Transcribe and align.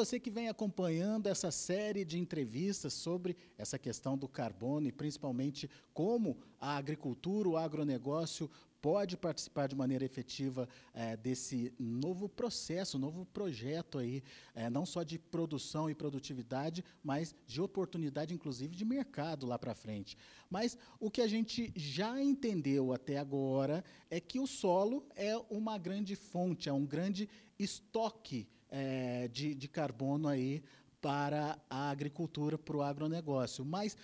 você 0.00 0.18
que 0.18 0.30
vem 0.30 0.48
acompanhando 0.48 1.26
essa 1.26 1.50
série 1.50 2.06
de 2.06 2.18
entrevistas 2.18 2.94
sobre 2.94 3.36
essa 3.58 3.78
questão 3.78 4.16
do 4.16 4.26
carbono 4.26 4.88
e 4.88 4.92
principalmente 4.92 5.68
como 5.92 6.38
a 6.58 6.74
agricultura, 6.78 7.50
o 7.50 7.56
agronegócio 7.58 8.50
pode 8.80 9.14
participar 9.14 9.66
de 9.66 9.76
maneira 9.76 10.02
efetiva 10.02 10.66
é, 10.94 11.18
desse 11.18 11.70
novo 11.78 12.30
processo, 12.30 12.98
novo 12.98 13.26
projeto 13.26 13.98
aí, 13.98 14.22
é, 14.54 14.70
não 14.70 14.86
só 14.86 15.02
de 15.02 15.18
produção 15.18 15.90
e 15.90 15.94
produtividade, 15.94 16.82
mas 17.04 17.34
de 17.46 17.60
oportunidade, 17.60 18.32
inclusive, 18.32 18.74
de 18.74 18.86
mercado 18.86 19.44
lá 19.44 19.58
para 19.58 19.74
frente. 19.74 20.16
Mas 20.48 20.78
o 20.98 21.10
que 21.10 21.20
a 21.20 21.28
gente 21.28 21.70
já 21.76 22.18
entendeu 22.22 22.90
até 22.90 23.18
agora 23.18 23.84
é 24.08 24.18
que 24.18 24.40
o 24.40 24.46
solo 24.46 25.04
é 25.14 25.36
uma 25.50 25.76
grande 25.76 26.16
fonte, 26.16 26.70
é 26.70 26.72
um 26.72 26.86
grande 26.86 27.28
estoque 27.58 28.48
é, 28.70 29.28
de, 29.28 29.54
de 29.54 29.68
carbono 29.68 30.28
aí 30.28 30.62
para 31.00 31.58
a 31.68 31.90
agricultura, 31.90 32.58
para 32.58 32.76
o 32.76 32.82
agronegócio. 32.82 33.64
Mas 33.64 33.96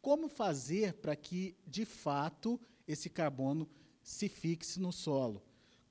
como 0.00 0.28
fazer 0.28 0.94
para 0.94 1.14
que, 1.14 1.54
de 1.66 1.84
fato, 1.84 2.60
esse 2.86 3.10
carbono 3.10 3.68
se 4.02 4.28
fixe 4.28 4.80
no 4.80 4.92
solo? 4.92 5.42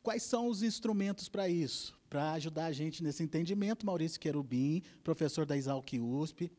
Quais 0.02 0.23
são 0.23 0.48
os 0.48 0.63
instrumentos 0.63 1.27
para 1.27 1.50
isso? 1.50 1.98
Para 2.09 2.31
ajudar 2.34 2.66
a 2.66 2.72
gente 2.72 3.03
nesse 3.03 3.22
entendimento, 3.22 3.86
Maurício 3.86 4.20
Querubim, 4.20 4.81
professor 5.03 5.45
da 5.45 5.58
Exalc 5.58 5.94
USP, 6.00 6.52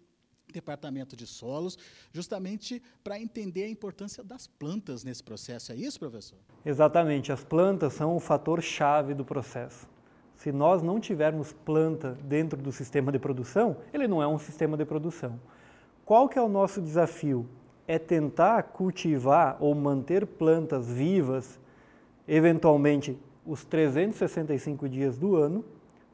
Departamento 0.52 1.16
de 1.16 1.26
Solos, 1.26 1.78
justamente 2.12 2.82
para 3.02 3.20
entender 3.20 3.64
a 3.64 3.68
importância 3.68 4.22
das 4.22 4.46
plantas 4.46 5.04
nesse 5.04 5.22
processo. 5.22 5.72
É 5.72 5.76
isso, 5.76 5.98
professor? 5.98 6.38
Exatamente. 6.64 7.32
As 7.32 7.44
plantas 7.44 7.94
são 7.94 8.14
o 8.14 8.20
fator 8.20 8.62
chave 8.62 9.14
do 9.14 9.24
processo. 9.24 9.88
Se 10.38 10.52
nós 10.52 10.84
não 10.84 11.00
tivermos 11.00 11.52
planta 11.52 12.16
dentro 12.22 12.56
do 12.56 12.70
sistema 12.70 13.10
de 13.10 13.18
produção, 13.18 13.76
ele 13.92 14.06
não 14.06 14.22
é 14.22 14.26
um 14.26 14.38
sistema 14.38 14.76
de 14.76 14.84
produção. 14.84 15.38
Qual 16.04 16.28
que 16.28 16.38
é 16.38 16.42
o 16.42 16.48
nosso 16.48 16.80
desafio? 16.80 17.44
É 17.88 17.98
tentar 17.98 18.62
cultivar 18.62 19.56
ou 19.58 19.74
manter 19.74 20.24
plantas 20.24 20.88
vivas, 20.88 21.58
eventualmente 22.26 23.18
os 23.44 23.64
365 23.64 24.88
dias 24.88 25.18
do 25.18 25.34
ano, 25.34 25.64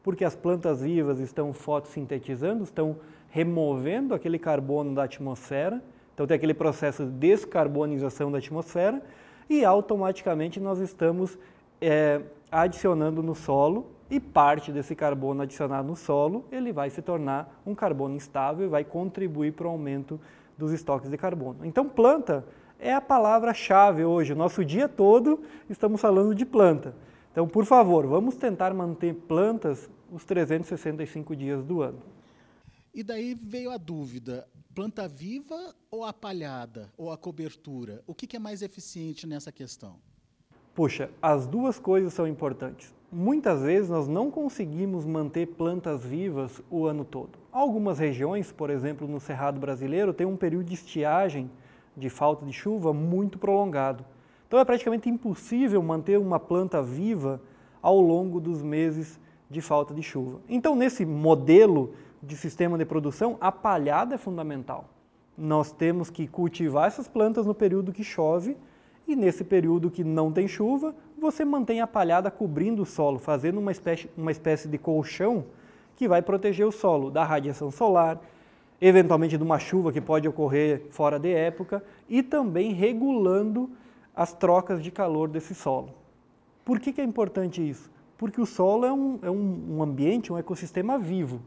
porque 0.03 0.25
as 0.25 0.34
plantas 0.34 0.81
vivas 0.81 1.20
estão 1.20 1.53
fotossintetizando, 1.53 2.64
estão 2.64 2.97
removendo 3.28 4.14
aquele 4.14 4.38
carbono 4.38 4.94
da 4.94 5.05
atmosfera, 5.05 5.84
então 6.14 6.27
tem 6.27 6.34
aquele 6.34 6.55
processo 6.55 7.05
de 7.05 7.11
descarbonização 7.11 8.33
da 8.33 8.38
atmosfera 8.38 9.03
e 9.50 9.66
automaticamente 9.66 10.59
nós 10.59 10.78
estamos 10.78 11.38
é, 11.78 12.22
adicionando 12.50 13.22
no 13.22 13.34
solo 13.34 13.92
e 14.10 14.20
parte 14.20 14.70
desse 14.70 14.94
carbono 14.94 15.42
adicionado 15.42 15.88
no 15.88 15.97
solo, 15.97 16.44
ele 16.52 16.72
vai 16.72 16.91
se 16.91 17.00
tornar 17.00 17.60
um 17.66 17.74
carbono 17.74 18.14
instável 18.14 18.66
e 18.66 18.69
vai 18.69 18.84
contribuir 18.84 19.52
para 19.52 19.66
o 19.66 19.70
aumento 19.70 20.20
dos 20.56 20.72
estoques 20.72 21.10
de 21.10 21.16
carbono. 21.16 21.64
Então, 21.64 21.88
planta 21.88 22.44
é 22.78 22.92
a 22.92 23.00
palavra-chave 23.00 24.05
hoje. 24.05 24.32
O 24.32 24.36
nosso 24.36 24.64
dia 24.64 24.88
todo 24.88 25.42
estamos 25.69 26.00
falando 26.00 26.34
de 26.34 26.44
planta. 26.44 26.94
Então, 27.32 27.48
por 27.48 27.64
favor, 27.64 28.06
vamos 28.06 28.36
tentar 28.36 28.72
manter 28.72 29.14
plantas 29.14 29.91
os 30.12 30.25
365 30.25 31.34
dias 31.34 31.64
do 31.64 31.82
ano. 31.82 32.00
E 32.94 33.02
daí 33.02 33.34
veio 33.34 33.70
a 33.72 33.77
dúvida: 33.77 34.47
planta 34.75 35.08
viva 35.08 35.75
ou 35.91 36.05
a 36.05 36.12
palhada 36.12 36.92
ou 36.97 37.10
a 37.10 37.16
cobertura? 37.16 38.02
O 38.06 38.14
que, 38.14 38.27
que 38.27 38.36
é 38.36 38.38
mais 38.38 38.62
eficiente 38.62 39.27
nessa 39.27 39.50
questão? 39.50 39.97
Puxa, 40.75 41.10
as 41.22 41.47
duas 41.47 41.78
coisas 41.78 42.12
são 42.12 42.27
importantes. 42.27 42.92
Muitas 43.16 43.62
vezes 43.62 43.88
nós 43.88 44.08
não 44.08 44.28
conseguimos 44.28 45.06
manter 45.06 45.46
plantas 45.46 46.04
vivas 46.04 46.60
o 46.68 46.84
ano 46.84 47.04
todo. 47.04 47.38
Algumas 47.52 47.97
regiões, 47.97 48.50
por 48.50 48.70
exemplo, 48.70 49.06
no 49.06 49.20
Cerrado 49.20 49.60
brasileiro, 49.60 50.12
tem 50.12 50.26
um 50.26 50.36
período 50.36 50.64
de 50.64 50.75
estiagem, 50.75 51.48
de 51.97 52.10
falta 52.10 52.44
de 52.44 52.53
chuva, 52.53 52.92
muito 52.92 53.38
prolongado. 53.38 54.04
Então 54.48 54.58
é 54.58 54.64
praticamente 54.64 55.08
impossível 55.08 55.80
manter 55.80 56.19
uma 56.19 56.41
planta 56.41 56.82
viva 56.82 57.41
ao 57.80 58.00
longo 58.00 58.41
dos 58.41 58.60
meses 58.64 59.20
de 59.48 59.60
falta 59.60 59.94
de 59.94 60.03
chuva. 60.03 60.41
Então, 60.48 60.74
nesse 60.74 61.06
modelo 61.06 61.94
de 62.20 62.36
sistema 62.36 62.76
de 62.76 62.84
produção, 62.84 63.36
a 63.41 63.53
palhada 63.53 64.16
é 64.16 64.19
fundamental. 64.19 64.86
Nós 65.38 65.70
temos 65.70 66.10
que 66.10 66.26
cultivar 66.26 66.88
essas 66.88 67.06
plantas 67.06 67.47
no 67.47 67.54
período 67.54 67.92
que 67.92 68.03
chove 68.03 68.56
e 69.06 69.14
nesse 69.14 69.44
período 69.44 69.88
que 69.88 70.03
não 70.03 70.32
tem 70.32 70.48
chuva, 70.48 70.97
você 71.24 71.42
mantém 71.42 71.80
a 71.80 71.86
palhada 71.86 72.30
cobrindo 72.30 72.82
o 72.82 72.86
solo, 72.86 73.18
fazendo 73.18 73.58
uma 73.58 73.72
espécie, 73.72 74.10
uma 74.14 74.30
espécie 74.30 74.68
de 74.68 74.76
colchão 74.76 75.46
que 75.96 76.06
vai 76.06 76.20
proteger 76.20 76.66
o 76.66 76.70
solo 76.70 77.10
da 77.10 77.24
radiação 77.24 77.70
solar, 77.70 78.20
eventualmente 78.78 79.38
de 79.38 79.42
uma 79.42 79.58
chuva 79.58 79.90
que 79.90 80.02
pode 80.02 80.28
ocorrer 80.28 80.82
fora 80.90 81.18
de 81.18 81.32
época 81.32 81.82
e 82.10 82.22
também 82.22 82.74
regulando 82.74 83.70
as 84.14 84.34
trocas 84.34 84.82
de 84.82 84.90
calor 84.90 85.28
desse 85.28 85.54
solo. 85.54 85.94
Por 86.62 86.78
que, 86.78 86.92
que 86.92 87.00
é 87.00 87.04
importante 87.04 87.66
isso? 87.66 87.91
Porque 88.18 88.41
o 88.41 88.46
solo 88.46 88.84
é 88.84 88.92
um, 88.92 89.18
é 89.22 89.30
um, 89.30 89.82
ambiente, 89.82 90.30
um 90.30 90.36
ecossistema 90.36 90.98
vivo. 90.98 91.41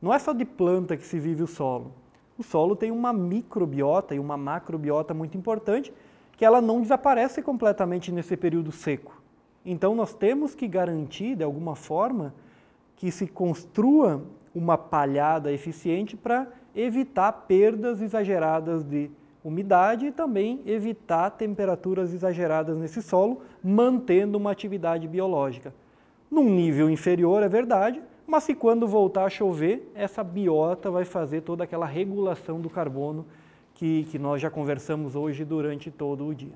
Não 0.00 0.14
é 0.14 0.18
só 0.18 0.32
de 0.32 0.44
planta 0.44 0.96
que 0.96 1.04
se 1.04 1.18
vive 1.18 1.42
o 1.42 1.48
solo. 1.48 1.92
O 2.38 2.42
solo 2.44 2.76
tem 2.76 2.92
uma 2.92 3.12
microbiota 3.12 4.14
e 4.14 4.20
uma 4.20 4.36
macrobiota 4.36 5.12
muito 5.12 5.36
importante 5.36 5.92
que 6.36 6.44
ela 6.44 6.60
não 6.60 6.80
desaparece 6.80 7.42
completamente 7.42 8.10
nesse 8.10 8.36
período 8.36 8.72
seco. 8.72 9.22
Então 9.64 9.94
nós 9.94 10.14
temos 10.14 10.54
que 10.54 10.66
garantir, 10.66 11.36
de 11.36 11.44
alguma 11.44 11.76
forma, 11.76 12.34
que 12.96 13.10
se 13.10 13.26
construa 13.26 14.22
uma 14.54 14.76
palhada 14.76 15.52
eficiente 15.52 16.16
para 16.16 16.46
evitar 16.74 17.32
perdas 17.32 18.00
exageradas 18.00 18.82
de 18.82 19.10
umidade 19.44 20.06
e 20.06 20.12
também 20.12 20.60
evitar 20.66 21.30
temperaturas 21.30 22.12
exageradas 22.12 22.76
nesse 22.76 23.02
solo, 23.02 23.42
mantendo 23.62 24.38
uma 24.38 24.50
atividade 24.50 25.08
biológica. 25.08 25.74
Num 26.30 26.48
nível 26.48 26.88
inferior, 26.88 27.42
é 27.42 27.48
verdade, 27.48 28.00
mas 28.26 28.44
se 28.44 28.54
quando 28.54 28.86
voltar 28.86 29.24
a 29.24 29.30
chover, 29.30 29.90
essa 29.94 30.22
biota 30.22 30.90
vai 30.90 31.04
fazer 31.04 31.42
toda 31.42 31.64
aquela 31.64 31.86
regulação 31.86 32.60
do 32.60 32.70
carbono 32.70 33.26
que, 33.82 34.04
que 34.04 34.16
nós 34.16 34.40
já 34.40 34.48
conversamos 34.48 35.16
hoje 35.16 35.44
durante 35.44 35.90
todo 35.90 36.24
o 36.24 36.32
dia. 36.32 36.54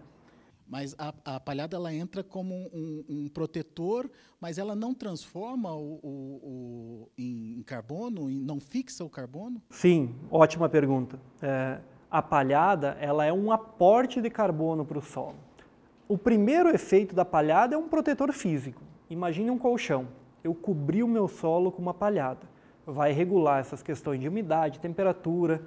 Mas 0.69 0.95
a, 0.97 1.13
a 1.25 1.41
palhada 1.41 1.77
ela 1.77 1.93
entra 1.93 2.23
como 2.23 2.55
um, 2.55 3.05
um, 3.09 3.29
protetor, 3.29 4.09
mas 4.41 4.59
ela 4.59 4.77
não 4.77 4.95
transforma 4.95 5.75
o, 5.75 5.99
o, 6.05 6.41
o 6.45 7.11
em 7.19 7.65
carbono, 7.65 8.29
não 8.31 8.61
fixa 8.61 9.05
o 9.05 9.11
carbono? 9.11 9.61
Sim, 9.71 10.15
ótima 10.31 10.69
pergunta. 10.69 11.19
É, 11.43 11.81
a 12.09 12.23
palhada 12.23 12.97
ela 13.01 13.25
é 13.25 13.33
um 13.33 13.51
aporte 13.51 14.21
de 14.21 14.31
carbono 14.31 14.85
para 14.85 14.99
o 14.99 15.03
solo. 15.03 15.35
O 16.07 16.17
primeiro 16.17 16.69
efeito 16.69 17.13
da 17.13 17.25
palhada 17.25 17.75
é 17.75 17.79
um 17.79 17.89
protetor 17.89 18.33
físico. 18.33 18.83
Imagine 19.11 19.51
um 19.51 19.59
colchão. 19.59 20.07
Eu 20.45 20.55
cobri 20.55 21.03
o 21.03 21.09
meu 21.09 21.27
solo 21.27 21.73
com 21.73 21.83
uma 21.83 21.95
palhada. 21.95 22.47
Vai 22.87 23.11
regular 23.11 23.59
essas 23.59 23.83
questões 23.83 24.21
de 24.21 24.29
umidade, 24.29 24.79
temperatura, 24.79 25.61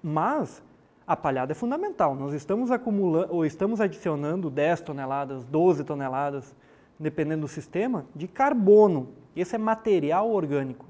mas 0.00 0.62
a 1.06 1.16
palhada 1.16 1.52
é 1.52 1.54
fundamental. 1.54 2.14
Nós 2.14 2.32
estamos 2.32 2.70
acumulando 2.70 3.34
ou 3.34 3.44
estamos 3.44 3.80
adicionando 3.80 4.48
10 4.48 4.82
toneladas, 4.82 5.44
12 5.44 5.84
toneladas, 5.84 6.54
dependendo 6.98 7.42
do 7.42 7.48
sistema, 7.48 8.06
de 8.14 8.28
carbono. 8.28 9.08
Esse 9.34 9.56
é 9.56 9.58
material 9.58 10.30
orgânico. 10.30 10.86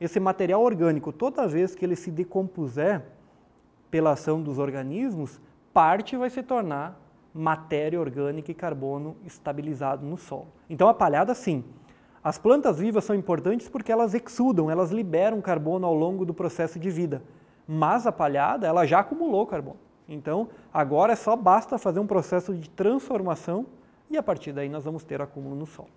Esse 0.00 0.18
material 0.18 0.62
orgânico, 0.62 1.12
toda 1.12 1.46
vez 1.46 1.74
que 1.74 1.84
ele 1.84 1.96
se 1.96 2.10
decompuser 2.10 3.02
pela 3.90 4.12
ação 4.12 4.42
dos 4.42 4.58
organismos, 4.58 5.40
parte 5.72 6.16
vai 6.16 6.30
se 6.30 6.42
tornar 6.42 7.00
matéria 7.32 8.00
orgânica 8.00 8.50
e 8.50 8.54
carbono 8.54 9.16
estabilizado 9.24 10.06
no 10.06 10.16
solo. 10.16 10.48
Então 10.68 10.88
a 10.88 10.94
palhada 10.94 11.34
sim. 11.34 11.64
As 12.22 12.38
plantas 12.38 12.78
vivas 12.78 13.04
são 13.04 13.14
importantes 13.14 13.68
porque 13.68 13.92
elas 13.92 14.14
exudam, 14.14 14.70
elas 14.70 14.90
liberam 14.90 15.42
carbono 15.42 15.86
ao 15.86 15.94
longo 15.94 16.24
do 16.24 16.32
processo 16.32 16.78
de 16.78 16.90
vida 16.90 17.22
mas 17.66 18.06
a 18.06 18.12
palhada 18.12 18.66
ela 18.66 18.86
já 18.86 19.00
acumulou 19.00 19.46
carbono. 19.46 19.78
Então, 20.08 20.48
agora 20.72 21.12
é 21.12 21.16
só 21.16 21.34
basta 21.34 21.78
fazer 21.78 22.00
um 22.00 22.06
processo 22.06 22.54
de 22.54 22.68
transformação 22.68 23.66
e 24.10 24.16
a 24.16 24.22
partir 24.22 24.52
daí 24.52 24.68
nós 24.68 24.84
vamos 24.84 25.02
ter 25.02 25.20
acúmulo 25.20 25.56
no 25.56 25.66
solo. 25.66 25.88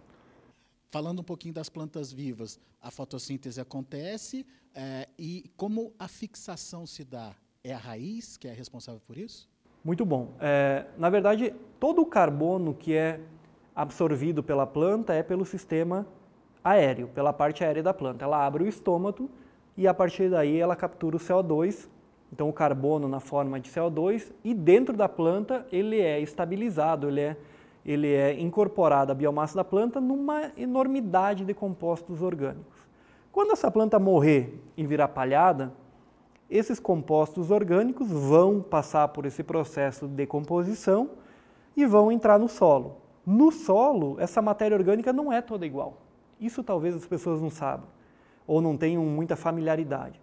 Falando 0.89 1.19
um 1.19 1.23
pouquinho 1.23 1.53
das 1.53 1.67
plantas 1.67 2.13
vivas, 2.13 2.59
a 2.81 2.89
fotossíntese 2.89 3.59
acontece 3.59 4.45
é, 4.73 5.07
e 5.19 5.51
como 5.57 5.91
a 5.99 6.07
fixação 6.07 6.85
se 6.85 7.03
dá? 7.03 7.35
É 7.63 7.73
a 7.73 7.77
raiz 7.77 8.37
que 8.37 8.47
é 8.47 8.53
responsável 8.53 9.01
por 9.05 9.17
isso? 9.17 9.49
Muito 9.83 10.05
bom. 10.05 10.33
É, 10.39 10.85
na 10.97 11.09
verdade, 11.09 11.53
todo 11.79 12.01
o 12.01 12.05
carbono 12.05 12.73
que 12.73 12.93
é 12.93 13.19
absorvido 13.75 14.41
pela 14.41 14.65
planta 14.65 15.13
é 15.13 15.21
pelo 15.21 15.45
sistema 15.45 16.07
aéreo, 16.63 17.07
pela 17.09 17.33
parte 17.33 17.63
aérea 17.63 17.83
da 17.83 17.93
planta. 17.93 18.23
Ela 18.23 18.45
abre 18.45 18.63
o 18.63 18.67
estômago 18.67 19.29
e 19.77 19.88
a 19.88 19.94
partir 19.94 20.29
daí 20.29 20.59
ela 20.59 20.75
captura 20.75 21.15
o 21.15 21.19
CO2, 21.19 21.88
então 22.33 22.50
o 22.50 22.53
carbono 22.53 23.07
na 23.07 23.19
forma 23.19 23.59
de 23.59 23.69
CO2, 23.69 24.31
e 24.44 24.53
dentro 24.53 24.97
da 24.97 25.07
planta 25.07 25.68
ele 25.71 26.01
é 26.01 26.19
estabilizado, 26.19 27.07
ele 27.07 27.21
é, 27.21 27.38
ele 27.85 28.12
é 28.12 28.39
incorporado 28.39 29.12
à 29.12 29.15
biomassa 29.15 29.56
da 29.56 29.63
planta 29.63 30.01
numa 30.01 30.51
enormidade 30.57 31.45
de 31.45 31.53
compostos 31.53 32.24
orgânicos. 32.24 32.75
Quando 33.31 33.51
essa 33.51 33.69
planta 33.69 34.00
morrer 34.00 34.59
e 34.75 34.83
virar 34.83 35.09
palhada, 35.09 35.71
esses 36.50 36.80
compostos 36.80 37.51
orgânicos 37.51 38.09
vão 38.09 38.62
passar 38.62 39.07
por 39.09 39.27
esse 39.27 39.44
processo 39.44 40.07
de 40.07 40.15
decomposição 40.15 41.12
e 41.75 41.85
vão 41.85 42.12
entrar 42.12 42.39
no 42.39 42.47
solo. 42.47 42.97
No 43.23 43.51
solo, 43.51 44.15
essa 44.19 44.41
matéria 44.41 44.75
orgânica 44.75 45.13
não 45.13 45.31
é 45.31 45.39
toda 45.39 45.68
igual. 45.68 45.97
Isso 46.39 46.63
talvez 46.63 46.95
as 46.95 47.06
pessoas 47.06 47.41
não 47.41 47.51
saibam 47.51 47.96
ou 48.47 48.61
não 48.61 48.77
tenham 48.77 49.03
muita 49.03 49.35
familiaridade. 49.35 50.19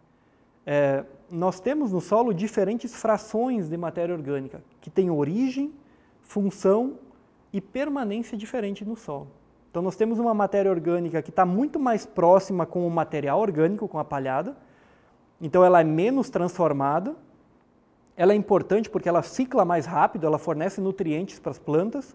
É, 0.67 1.05
nós 1.31 1.61
temos 1.61 1.93
no 1.93 2.01
solo 2.01 2.33
diferentes 2.33 2.95
frações 2.95 3.69
de 3.69 3.77
matéria 3.77 4.15
orgânica 4.15 4.65
que 4.81 4.91
têm 4.91 5.11
origem, 5.11 5.73
função 6.23 6.95
e 7.53 7.61
permanência 7.61 8.37
diferente 8.37 8.85
no 8.85 8.97
solo. 8.97 9.29
Então 9.71 9.83
nós 9.83 9.97
temos 9.97 10.19
uma 10.19 10.33
matéria 10.33 10.71
orgânica 10.71 11.21
que 11.21 11.31
está 11.31 11.45
muito 11.45 11.79
mais 11.79 12.07
próxima 12.07 12.65
com 12.65 12.87
o 12.87 12.91
material 12.91 13.41
orgânico, 13.41 13.87
com 13.87 13.99
a 13.99 14.05
palhada, 14.05 14.57
então 15.41 15.65
ela 15.65 15.81
é 15.81 15.85
menos 15.85 16.31
transformada, 16.31 17.15
ela 18.17 18.33
é 18.33 18.37
importante 18.37 18.89
porque 18.89 19.09
ela 19.09 19.23
cicla 19.23 19.65
mais 19.65 19.85
rápido, 19.85 20.27
ela 20.27 20.39
fornece 20.39 20.81
nutrientes 20.81 21.39
para 21.39 21.51
as 21.51 21.59
plantas. 21.59 22.15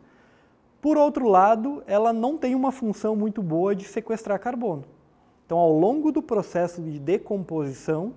Por 0.81 0.97
outro 0.97 1.27
lado, 1.27 1.83
ela 1.85 2.13
não 2.13 2.37
tem 2.37 2.55
uma 2.55 2.71
função 2.71 3.15
muito 3.15 3.43
boa 3.43 3.75
de 3.75 3.83
sequestrar 3.83 4.39
carbono. 4.39 4.85
Então, 5.49 5.57
ao 5.57 5.73
longo 5.73 6.11
do 6.11 6.21
processo 6.21 6.79
de 6.79 6.99
decomposição, 6.99 8.13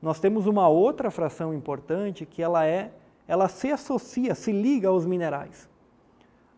nós 0.00 0.20
temos 0.20 0.46
uma 0.46 0.68
outra 0.68 1.10
fração 1.10 1.52
importante 1.52 2.24
que 2.24 2.40
ela 2.40 2.64
é, 2.64 2.92
ela 3.26 3.48
se 3.48 3.72
associa, 3.72 4.36
se 4.36 4.52
liga 4.52 4.86
aos 4.86 5.04
minerais. 5.04 5.68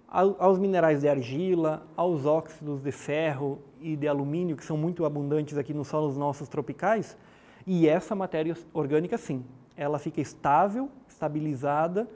Aos 0.07 0.59
minerais 0.59 1.01
de 1.01 1.09
argila, 1.09 1.87
aos 1.97 2.27
óxidos 2.27 2.83
de 2.83 2.93
ferro 2.93 3.59
e 3.81 3.97
de 3.97 4.07
alumínio, 4.07 4.55
que 4.55 4.67
são 4.67 4.77
muito 4.77 5.07
abundantes 5.07 5.57
aqui 5.57 5.73
nos 5.73 5.89
solos 5.89 6.15
nossos 6.15 6.47
tropicais, 6.47 7.17
e 7.67 7.89
essa 7.89 8.15
matéria 8.15 8.55
orgânica, 8.75 9.17
sim, 9.17 9.43
ela 9.75 9.99
fica 9.99 10.21
estável, 10.21 10.91
estabilizada, 11.09 12.07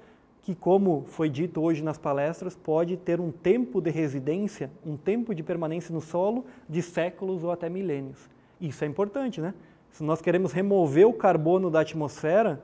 que, 0.46 0.54
como 0.54 1.02
foi 1.08 1.28
dito 1.28 1.60
hoje 1.60 1.82
nas 1.82 1.98
palestras, 1.98 2.54
pode 2.54 2.96
ter 2.96 3.20
um 3.20 3.32
tempo 3.32 3.80
de 3.80 3.90
residência, 3.90 4.70
um 4.86 4.96
tempo 4.96 5.34
de 5.34 5.42
permanência 5.42 5.92
no 5.92 6.00
solo 6.00 6.44
de 6.68 6.80
séculos 6.82 7.42
ou 7.42 7.50
até 7.50 7.68
milênios. 7.68 8.30
Isso 8.60 8.84
é 8.84 8.86
importante, 8.86 9.40
né? 9.40 9.52
Se 9.90 10.04
nós 10.04 10.22
queremos 10.22 10.52
remover 10.52 11.04
o 11.04 11.12
carbono 11.12 11.68
da 11.68 11.80
atmosfera 11.80 12.62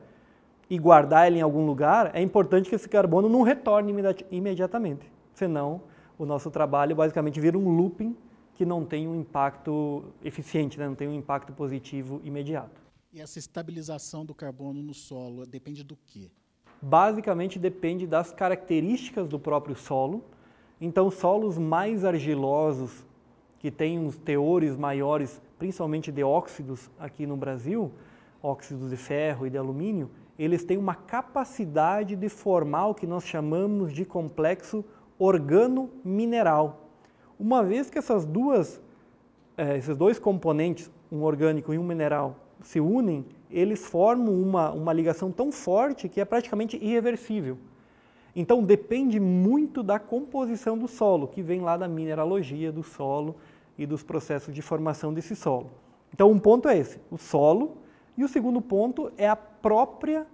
e 0.70 0.78
guardar 0.78 1.26
ele 1.26 1.40
em 1.40 1.42
algum 1.42 1.66
lugar, 1.66 2.12
é 2.14 2.22
importante 2.22 2.68
que 2.68 2.76
esse 2.76 2.88
carbono 2.88 3.28
não 3.28 3.42
retorne 3.42 3.92
imediatamente. 4.30 5.10
Senão, 5.34 5.82
o 6.16 6.24
nosso 6.24 6.52
trabalho 6.52 6.94
basicamente 6.94 7.40
vira 7.40 7.58
um 7.58 7.68
looping 7.68 8.16
que 8.54 8.64
não 8.64 8.84
tem 8.84 9.08
um 9.08 9.16
impacto 9.16 10.04
eficiente, 10.22 10.78
né? 10.78 10.86
não 10.86 10.94
tem 10.94 11.08
um 11.08 11.14
impacto 11.14 11.52
positivo 11.52 12.20
imediato. 12.22 12.80
E 13.12 13.20
essa 13.20 13.40
estabilização 13.40 14.24
do 14.24 14.36
carbono 14.36 14.80
no 14.80 14.94
solo 14.94 15.44
depende 15.44 15.82
do 15.82 15.98
quê? 16.06 16.30
Basicamente 16.82 17.60
depende 17.60 18.08
das 18.08 18.32
características 18.32 19.28
do 19.28 19.38
próprio 19.38 19.76
solo. 19.76 20.24
Então, 20.80 21.12
solos 21.12 21.56
mais 21.56 22.04
argilosos, 22.04 23.06
que 23.60 23.70
têm 23.70 24.00
uns 24.00 24.18
teores 24.18 24.76
maiores, 24.76 25.40
principalmente 25.56 26.10
de 26.10 26.24
óxidos 26.24 26.90
aqui 26.98 27.24
no 27.24 27.36
Brasil, 27.36 27.92
óxidos 28.42 28.90
de 28.90 28.96
ferro 28.96 29.46
e 29.46 29.50
de 29.50 29.56
alumínio, 29.56 30.10
eles 30.36 30.64
têm 30.64 30.76
uma 30.76 30.96
capacidade 30.96 32.16
de 32.16 32.28
formar 32.28 32.88
o 32.88 32.94
que 32.94 33.06
nós 33.06 33.22
chamamos 33.22 33.92
de 33.92 34.04
complexo 34.04 34.84
organo-mineral. 35.16 36.88
Uma 37.38 37.62
vez 37.62 37.88
que 37.88 37.98
essas 37.98 38.24
duas, 38.24 38.82
é, 39.56 39.76
esses 39.78 39.96
dois 39.96 40.18
componentes, 40.18 40.90
um 41.12 41.22
orgânico 41.22 41.72
e 41.72 41.78
um 41.78 41.84
mineral, 41.84 42.34
se 42.60 42.80
unem, 42.80 43.24
eles 43.52 43.84
formam 43.84 44.34
uma, 44.34 44.70
uma 44.70 44.92
ligação 44.92 45.30
tão 45.30 45.52
forte 45.52 46.08
que 46.08 46.20
é 46.20 46.24
praticamente 46.24 46.76
irreversível. 46.76 47.58
Então 48.34 48.62
depende 48.62 49.20
muito 49.20 49.82
da 49.82 49.98
composição 49.98 50.76
do 50.78 50.88
solo, 50.88 51.28
que 51.28 51.42
vem 51.42 51.60
lá 51.60 51.76
da 51.76 51.86
mineralogia 51.86 52.72
do 52.72 52.82
solo 52.82 53.36
e 53.76 53.84
dos 53.84 54.02
processos 54.02 54.54
de 54.54 54.62
formação 54.62 55.12
desse 55.12 55.36
solo. 55.36 55.70
Então 56.14 56.30
um 56.30 56.38
ponto 56.38 56.68
é 56.68 56.78
esse, 56.78 56.98
o 57.10 57.18
solo, 57.18 57.76
e 58.16 58.24
o 58.24 58.28
segundo 58.28 58.60
ponto 58.60 59.12
é 59.16 59.28
a 59.28 59.36
própria 59.36 60.26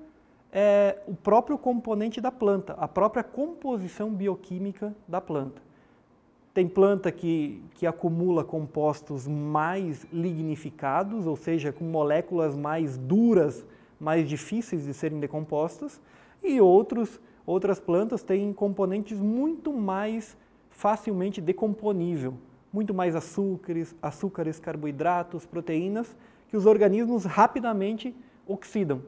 é, 0.50 0.98
o 1.06 1.14
próprio 1.14 1.58
componente 1.58 2.20
da 2.20 2.32
planta, 2.32 2.72
a 2.74 2.88
própria 2.88 3.22
composição 3.22 4.10
bioquímica 4.10 4.94
da 5.06 5.20
planta. 5.20 5.67
Tem 6.54 6.66
planta 6.66 7.12
que, 7.12 7.62
que 7.74 7.86
acumula 7.86 8.42
compostos 8.42 9.28
mais 9.28 10.06
lignificados, 10.12 11.26
ou 11.26 11.36
seja, 11.36 11.72
com 11.72 11.84
moléculas 11.84 12.56
mais 12.56 12.96
duras, 12.96 13.64
mais 14.00 14.28
difíceis 14.28 14.84
de 14.84 14.94
serem 14.94 15.20
decompostas, 15.20 16.00
e 16.42 16.60
outros, 16.60 17.20
outras 17.46 17.78
plantas 17.78 18.22
têm 18.22 18.52
componentes 18.52 19.20
muito 19.20 19.72
mais 19.72 20.36
facilmente 20.70 21.40
decomponível, 21.40 22.34
muito 22.72 22.94
mais 22.94 23.16
açúcares, 23.16 23.94
açúcares, 24.00 24.58
carboidratos, 24.60 25.44
proteínas, 25.44 26.16
que 26.48 26.56
os 26.56 26.66
organismos 26.66 27.24
rapidamente 27.24 28.14
oxidam. 28.46 29.02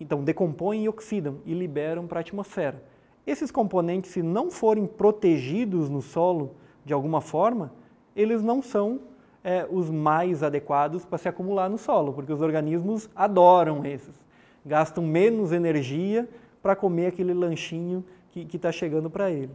Então, 0.00 0.22
decompõem 0.22 0.84
e 0.84 0.88
oxidam 0.88 1.38
e 1.44 1.54
liberam 1.54 2.06
para 2.06 2.20
a 2.20 2.22
atmosfera. 2.22 2.82
Esses 3.26 3.50
componentes, 3.50 4.12
se 4.12 4.22
não 4.22 4.50
forem 4.50 4.86
protegidos 4.86 5.88
no 5.88 6.00
solo, 6.00 6.52
de 6.84 6.92
alguma 6.92 7.20
forma, 7.20 7.72
eles 8.14 8.42
não 8.42 8.62
são 8.62 9.00
é, 9.42 9.66
os 9.70 9.90
mais 9.90 10.42
adequados 10.42 11.04
para 11.04 11.18
se 11.18 11.28
acumular 11.28 11.68
no 11.68 11.76
solo, 11.76 12.12
porque 12.12 12.32
os 12.32 12.40
organismos 12.40 13.10
adoram 13.14 13.84
esses. 13.84 14.14
Gastam 14.64 15.04
menos 15.04 15.52
energia 15.52 16.28
para 16.62 16.76
comer 16.76 17.06
aquele 17.06 17.34
lanchinho 17.34 18.04
que 18.30 18.56
está 18.56 18.70
chegando 18.70 19.08
para 19.08 19.30
ele. 19.30 19.52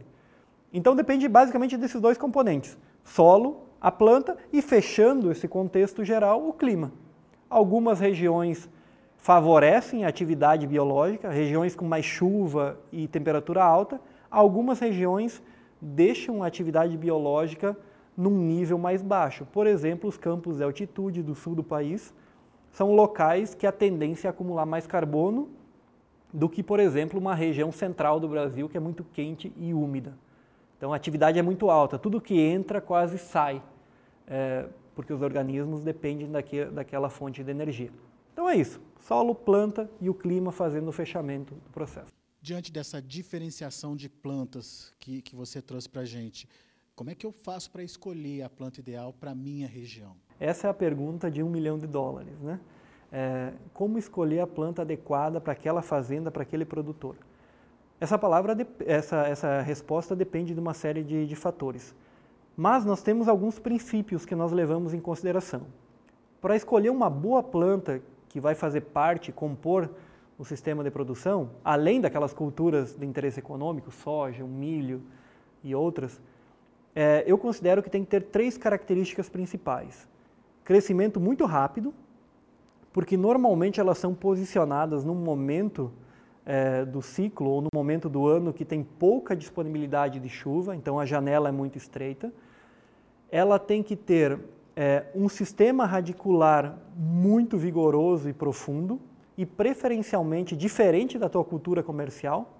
Então 0.72 0.96
depende 0.96 1.28
basicamente 1.28 1.76
desses 1.76 2.00
dois 2.00 2.18
componentes: 2.18 2.76
solo, 3.04 3.62
a 3.80 3.90
planta 3.90 4.36
e 4.52 4.62
fechando 4.62 5.30
esse 5.30 5.46
contexto 5.46 6.04
geral, 6.04 6.48
o 6.48 6.52
clima. 6.52 6.92
Algumas 7.48 8.00
regiões 8.00 8.68
favorecem 9.22 10.04
a 10.04 10.08
atividade 10.08 10.66
biológica, 10.66 11.30
regiões 11.30 11.76
com 11.76 11.84
mais 11.84 12.04
chuva 12.04 12.76
e 12.90 13.06
temperatura 13.06 13.62
alta, 13.62 14.00
algumas 14.28 14.80
regiões 14.80 15.40
deixam 15.80 16.42
a 16.42 16.48
atividade 16.48 16.96
biológica 16.96 17.78
num 18.16 18.36
nível 18.36 18.76
mais 18.78 19.00
baixo. 19.00 19.46
Por 19.52 19.68
exemplo, 19.68 20.08
os 20.08 20.18
campos 20.18 20.56
de 20.56 20.64
altitude 20.64 21.22
do 21.22 21.36
sul 21.36 21.54
do 21.54 21.62
país 21.62 22.12
são 22.72 22.96
locais 22.96 23.54
que 23.54 23.64
a 23.64 23.70
tendência 23.70 24.26
é 24.26 24.30
acumular 24.30 24.66
mais 24.66 24.88
carbono 24.88 25.50
do 26.32 26.48
que, 26.48 26.60
por 26.60 26.80
exemplo, 26.80 27.20
uma 27.20 27.34
região 27.34 27.70
central 27.70 28.18
do 28.18 28.26
Brasil 28.26 28.68
que 28.68 28.76
é 28.76 28.80
muito 28.80 29.04
quente 29.04 29.52
e 29.56 29.72
úmida. 29.72 30.14
Então 30.76 30.92
a 30.92 30.96
atividade 30.96 31.38
é 31.38 31.42
muito 31.42 31.70
alta, 31.70 31.96
tudo 31.96 32.20
que 32.20 32.40
entra 32.40 32.80
quase 32.80 33.18
sai, 33.18 33.62
é, 34.26 34.66
porque 34.96 35.12
os 35.12 35.22
organismos 35.22 35.84
dependem 35.84 36.28
daque, 36.28 36.64
daquela 36.64 37.08
fonte 37.08 37.44
de 37.44 37.52
energia. 37.52 37.92
Então 38.32 38.48
é 38.48 38.56
isso, 38.56 38.80
solo, 39.00 39.34
planta 39.34 39.90
e 40.00 40.08
o 40.08 40.14
clima 40.14 40.50
fazendo 40.50 40.88
o 40.88 40.92
fechamento 40.92 41.54
do 41.54 41.70
processo 41.70 42.12
diante 42.42 42.72
dessa 42.72 43.00
diferenciação 43.00 43.94
de 43.94 44.08
plantas 44.08 44.92
que, 44.98 45.22
que 45.22 45.36
você 45.36 45.62
trouxe 45.62 45.88
para 45.88 46.02
a 46.02 46.04
gente, 46.04 46.48
como 46.96 47.08
é 47.08 47.14
que 47.14 47.24
eu 47.24 47.30
faço 47.30 47.70
para 47.70 47.84
escolher 47.84 48.42
a 48.42 48.50
planta 48.50 48.80
ideal 48.80 49.12
para 49.12 49.30
a 49.30 49.34
minha 49.34 49.68
região? 49.68 50.16
Essa 50.40 50.66
é 50.66 50.70
a 50.70 50.74
pergunta 50.74 51.30
de 51.30 51.40
um 51.40 51.48
milhão 51.48 51.78
de 51.78 51.86
dólares. 51.86 52.38
Né? 52.40 52.58
É, 53.12 53.52
como 53.72 53.96
escolher 53.96 54.40
a 54.40 54.46
planta 54.46 54.82
adequada 54.82 55.40
para 55.40 55.52
aquela 55.52 55.80
fazenda, 55.80 56.32
para 56.32 56.42
aquele 56.42 56.64
produtor? 56.64 57.16
Essa 58.00 58.18
palavra, 58.18 58.56
essa, 58.84 59.28
essa 59.28 59.60
resposta 59.62 60.16
depende 60.16 60.52
de 60.52 60.58
uma 60.58 60.74
série 60.74 61.04
de, 61.04 61.26
de 61.26 61.36
fatores. 61.36 61.94
Mas 62.56 62.84
nós 62.84 63.02
temos 63.02 63.28
alguns 63.28 63.60
princípios 63.60 64.26
que 64.26 64.34
nós 64.34 64.50
levamos 64.50 64.92
em 64.92 65.00
consideração. 65.00 65.62
Para 66.40 66.56
escolher 66.56 66.90
uma 66.90 67.08
boa 67.08 67.42
planta 67.42 68.02
que 68.32 68.40
vai 68.40 68.54
fazer 68.54 68.80
parte, 68.80 69.30
compor 69.30 69.90
o 70.38 70.44
sistema 70.44 70.82
de 70.82 70.90
produção, 70.90 71.50
além 71.62 72.00
daquelas 72.00 72.32
culturas 72.32 72.96
de 72.96 73.04
interesse 73.04 73.38
econômico, 73.38 73.90
soja, 73.90 74.42
milho 74.42 75.02
e 75.62 75.74
outras, 75.74 76.18
é, 76.96 77.22
eu 77.26 77.36
considero 77.36 77.82
que 77.82 77.90
tem 77.90 78.02
que 78.02 78.10
ter 78.10 78.22
três 78.22 78.56
características 78.56 79.28
principais. 79.28 80.08
Crescimento 80.64 81.20
muito 81.20 81.44
rápido, 81.44 81.92
porque 82.90 83.18
normalmente 83.18 83.78
elas 83.78 83.98
são 83.98 84.14
posicionadas 84.14 85.04
num 85.04 85.14
momento 85.14 85.92
é, 86.46 86.86
do 86.86 87.02
ciclo 87.02 87.50
ou 87.50 87.60
no 87.60 87.68
momento 87.74 88.08
do 88.08 88.26
ano 88.26 88.50
que 88.50 88.64
tem 88.64 88.82
pouca 88.82 89.36
disponibilidade 89.36 90.18
de 90.18 90.28
chuva, 90.30 90.74
então 90.74 90.98
a 90.98 91.04
janela 91.04 91.50
é 91.50 91.52
muito 91.52 91.76
estreita. 91.76 92.32
Ela 93.30 93.58
tem 93.58 93.82
que 93.82 93.94
ter 93.94 94.38
é, 94.76 95.06
um 95.14 95.28
sistema 95.28 95.84
radicular 95.84 96.78
muito 96.96 97.56
vigoroso 97.58 98.28
e 98.28 98.32
profundo, 98.32 99.00
e 99.36 99.46
preferencialmente 99.46 100.56
diferente 100.56 101.18
da 101.18 101.28
tua 101.28 101.44
cultura 101.44 101.82
comercial. 101.82 102.58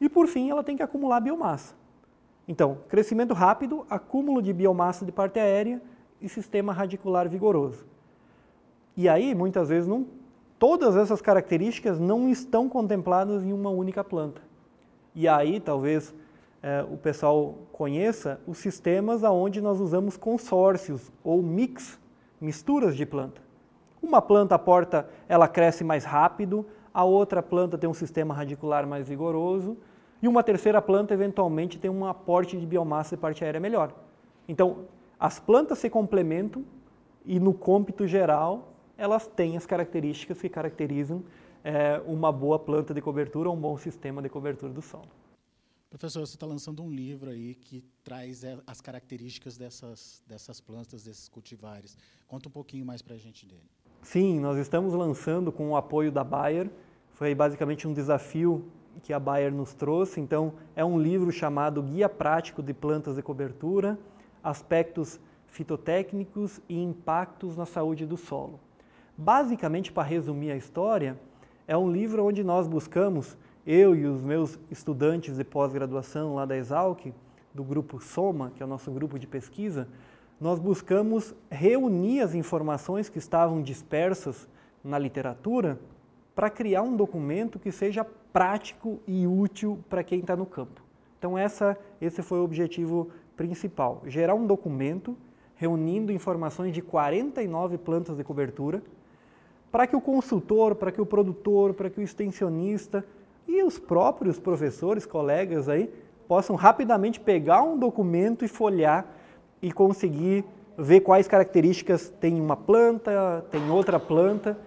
E 0.00 0.08
por 0.08 0.26
fim, 0.26 0.50
ela 0.50 0.64
tem 0.64 0.76
que 0.76 0.82
acumular 0.82 1.20
biomassa. 1.20 1.74
Então, 2.48 2.78
crescimento 2.88 3.34
rápido, 3.34 3.86
acúmulo 3.88 4.42
de 4.42 4.52
biomassa 4.52 5.04
de 5.04 5.12
parte 5.12 5.38
aérea, 5.38 5.80
e 6.20 6.28
sistema 6.28 6.72
radicular 6.72 7.28
vigoroso. 7.28 7.84
E 8.96 9.08
aí, 9.08 9.34
muitas 9.34 9.68
vezes, 9.68 9.86
não, 9.86 10.06
todas 10.58 10.96
essas 10.96 11.20
características 11.20 12.00
não 12.00 12.30
estão 12.30 12.66
contempladas 12.68 13.42
em 13.42 13.52
uma 13.52 13.68
única 13.68 14.02
planta. 14.02 14.40
E 15.14 15.28
aí, 15.28 15.60
talvez, 15.60 16.14
o 16.90 16.96
pessoal 16.96 17.58
conheça 17.72 18.40
os 18.46 18.58
sistemas 18.58 19.22
onde 19.22 19.60
nós 19.60 19.80
usamos 19.80 20.16
consórcios 20.16 21.12
ou 21.22 21.42
mix, 21.42 21.98
misturas 22.40 22.96
de 22.96 23.04
planta. 23.04 23.42
Uma 24.02 24.22
planta 24.22 24.58
porta, 24.58 25.08
ela 25.28 25.46
cresce 25.46 25.84
mais 25.84 26.04
rápido, 26.04 26.66
a 26.92 27.04
outra 27.04 27.42
planta 27.42 27.76
tem 27.76 27.88
um 27.88 27.94
sistema 27.94 28.34
radicular 28.34 28.86
mais 28.86 29.08
vigoroso 29.08 29.76
e 30.22 30.28
uma 30.28 30.42
terceira 30.42 30.80
planta 30.80 31.12
eventualmente 31.12 31.78
tem 31.78 31.90
um 31.90 32.06
aporte 32.06 32.56
de 32.56 32.64
biomassa 32.66 33.14
e 33.14 33.18
parte 33.18 33.44
aérea 33.44 33.60
melhor. 33.60 33.92
Então, 34.48 34.86
as 35.18 35.38
plantas 35.38 35.78
se 35.78 35.90
complementam 35.90 36.64
e 37.24 37.40
no 37.40 37.52
cômpito 37.52 38.06
geral 38.06 38.72
elas 38.96 39.26
têm 39.26 39.56
as 39.56 39.66
características 39.66 40.40
que 40.40 40.48
caracterizam 40.48 41.22
é, 41.64 42.00
uma 42.06 42.30
boa 42.30 42.58
planta 42.58 42.94
de 42.94 43.00
cobertura 43.00 43.48
ou 43.48 43.56
um 43.56 43.60
bom 43.60 43.76
sistema 43.76 44.22
de 44.22 44.28
cobertura 44.28 44.72
do 44.72 44.82
solo. 44.82 45.08
Professor, 45.94 46.26
você 46.26 46.34
está 46.34 46.44
lançando 46.44 46.82
um 46.82 46.90
livro 46.90 47.30
aí 47.30 47.54
que 47.54 47.84
traz 48.02 48.42
é, 48.42 48.58
as 48.66 48.80
características 48.80 49.56
dessas, 49.56 50.20
dessas 50.26 50.60
plantas, 50.60 51.04
desses 51.04 51.28
cultivares. 51.28 51.96
Conta 52.26 52.48
um 52.48 52.50
pouquinho 52.50 52.84
mais 52.84 53.00
para 53.00 53.14
a 53.14 53.16
gente 53.16 53.46
dele. 53.46 53.62
Sim, 54.02 54.40
nós 54.40 54.58
estamos 54.58 54.92
lançando 54.92 55.52
com 55.52 55.70
o 55.70 55.76
apoio 55.76 56.10
da 56.10 56.24
Bayer. 56.24 56.68
Foi 57.12 57.32
basicamente 57.32 57.86
um 57.86 57.92
desafio 57.92 58.68
que 59.04 59.12
a 59.12 59.20
Bayer 59.20 59.54
nos 59.54 59.72
trouxe. 59.72 60.20
Então, 60.20 60.54
é 60.74 60.84
um 60.84 61.00
livro 61.00 61.30
chamado 61.30 61.80
Guia 61.80 62.08
Prático 62.08 62.60
de 62.60 62.74
Plantas 62.74 63.14
de 63.14 63.22
Cobertura, 63.22 63.96
Aspectos 64.42 65.20
Fitotécnicos 65.46 66.60
e 66.68 66.76
Impactos 66.76 67.56
na 67.56 67.66
Saúde 67.66 68.04
do 68.04 68.16
Solo. 68.16 68.58
Basicamente, 69.16 69.92
para 69.92 70.02
resumir 70.02 70.50
a 70.50 70.56
história, 70.56 71.16
é 71.68 71.76
um 71.76 71.88
livro 71.88 72.26
onde 72.26 72.42
nós 72.42 72.66
buscamos, 72.66 73.36
eu 73.66 73.94
e 73.94 74.04
os 74.04 74.20
meus 74.20 74.58
estudantes 74.70 75.36
de 75.36 75.44
pós-graduação 75.44 76.34
lá 76.34 76.44
da 76.44 76.56
Exalc, 76.56 77.12
do 77.52 77.64
grupo 77.64 77.98
Soma, 77.98 78.52
que 78.54 78.62
é 78.62 78.66
o 78.66 78.68
nosso 78.68 78.90
grupo 78.90 79.18
de 79.18 79.26
pesquisa, 79.26 79.88
nós 80.40 80.58
buscamos 80.58 81.34
reunir 81.50 82.20
as 82.20 82.34
informações 82.34 83.08
que 83.08 83.18
estavam 83.18 83.62
dispersas 83.62 84.48
na 84.82 84.98
literatura 84.98 85.78
para 86.34 86.50
criar 86.50 86.82
um 86.82 86.96
documento 86.96 87.58
que 87.58 87.72
seja 87.72 88.04
prático 88.32 89.00
e 89.06 89.26
útil 89.26 89.78
para 89.88 90.02
quem 90.02 90.20
está 90.20 90.36
no 90.36 90.44
campo. 90.44 90.82
Então 91.18 91.38
essa, 91.38 91.78
esse 92.00 92.20
foi 92.20 92.40
o 92.40 92.44
objetivo 92.44 93.08
principal, 93.36 94.02
gerar 94.06 94.34
um 94.34 94.46
documento 94.46 95.16
reunindo 95.56 96.12
informações 96.12 96.74
de 96.74 96.82
49 96.82 97.78
plantas 97.78 98.16
de 98.16 98.24
cobertura, 98.24 98.82
para 99.70 99.86
que 99.86 99.96
o 99.96 100.00
consultor, 100.00 100.74
para 100.74 100.92
que 100.92 101.00
o 101.00 101.06
produtor, 101.06 101.72
para 101.72 101.88
que 101.88 102.00
o 102.00 102.02
extensionista 102.02 103.04
e 103.46 103.62
os 103.62 103.78
próprios 103.78 104.38
professores, 104.38 105.06
colegas 105.06 105.68
aí, 105.68 105.92
possam 106.26 106.56
rapidamente 106.56 107.20
pegar 107.20 107.62
um 107.62 107.78
documento 107.78 108.44
e 108.44 108.48
folhear 108.48 109.06
e 109.60 109.70
conseguir 109.70 110.44
ver 110.76 111.00
quais 111.00 111.28
características 111.28 112.10
tem 112.20 112.40
uma 112.40 112.56
planta, 112.56 113.44
tem 113.50 113.70
outra 113.70 114.00
planta 114.00 114.58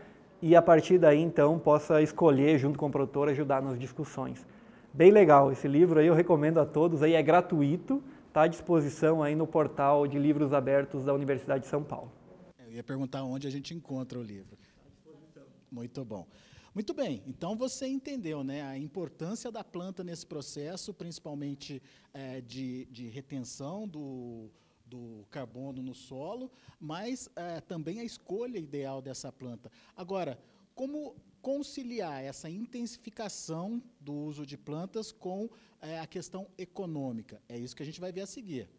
e 0.42 0.56
a 0.56 0.62
partir 0.62 0.98
daí 0.98 1.22
então 1.22 1.60
possa 1.60 2.02
escolher 2.02 2.58
junto 2.58 2.78
com 2.78 2.88
o 2.88 2.92
produtor 2.92 3.30
ajudar 3.30 3.62
nas 3.62 3.78
discussões. 3.80 4.46
Bem 4.94 5.12
legal 5.12 5.52
esse 5.52 5.68
livro 5.68 6.00
aí, 6.00 6.08
eu 6.08 6.14
recomendo 6.14 6.60
a 6.60 6.66
todos 6.66 7.04
aí, 7.04 7.14
é 7.14 7.22
gratuito, 7.22 8.02
está 8.28 8.44
à 8.44 8.48
disposição 8.48 9.22
aí 9.22 9.36
no 9.36 9.46
portal 9.46 10.08
de 10.08 10.18
livros 10.18 10.54
abertos 10.54 11.04
da 11.04 11.14
Universidade 11.14 11.64
de 11.64 11.68
São 11.68 11.84
Paulo. 11.84 12.12
Eu 12.66 12.72
ia 12.72 12.84
perguntar 12.84 13.24
onde 13.24 13.48
a 13.48 13.52
gente 13.52 13.74
encontra 13.74 14.18
o 14.18 14.24
livro. 14.24 14.58
Muito 15.72 16.06
bom. 16.06 16.26
Muito 16.78 16.94
bem, 16.94 17.24
então 17.26 17.58
você 17.58 17.88
entendeu 17.88 18.44
né, 18.44 18.62
a 18.62 18.78
importância 18.78 19.52
da 19.52 19.64
planta 19.64 20.04
nesse 20.04 20.28
processo, 20.28 20.94
principalmente 20.94 21.82
é, 22.14 22.40
de, 22.40 22.86
de 22.92 23.08
retenção 23.08 23.88
do, 23.88 24.52
do 24.86 25.26
carbono 25.32 25.82
no 25.82 25.96
solo, 25.96 26.52
mas 26.80 27.32
é, 27.36 27.62
também 27.62 28.00
a 28.00 28.04
escolha 28.04 28.60
ideal 28.60 29.02
dessa 29.02 29.32
planta. 29.32 29.72
Agora, 29.96 30.40
como 30.76 31.16
conciliar 31.42 32.24
essa 32.24 32.48
intensificação 32.48 33.82
do 34.00 34.14
uso 34.14 34.46
de 34.46 34.56
plantas 34.56 35.12
com 35.12 35.50
é, 35.82 36.00
a 36.00 36.06
questão 36.06 36.48
econômica? 36.60 37.42
É 37.50 37.58
isso 37.58 37.76
que 37.76 37.82
a 37.82 37.88
gente 37.88 38.00
vai 38.00 38.12
ver 38.12 38.22
a 38.22 38.28
seguir. 38.28 38.70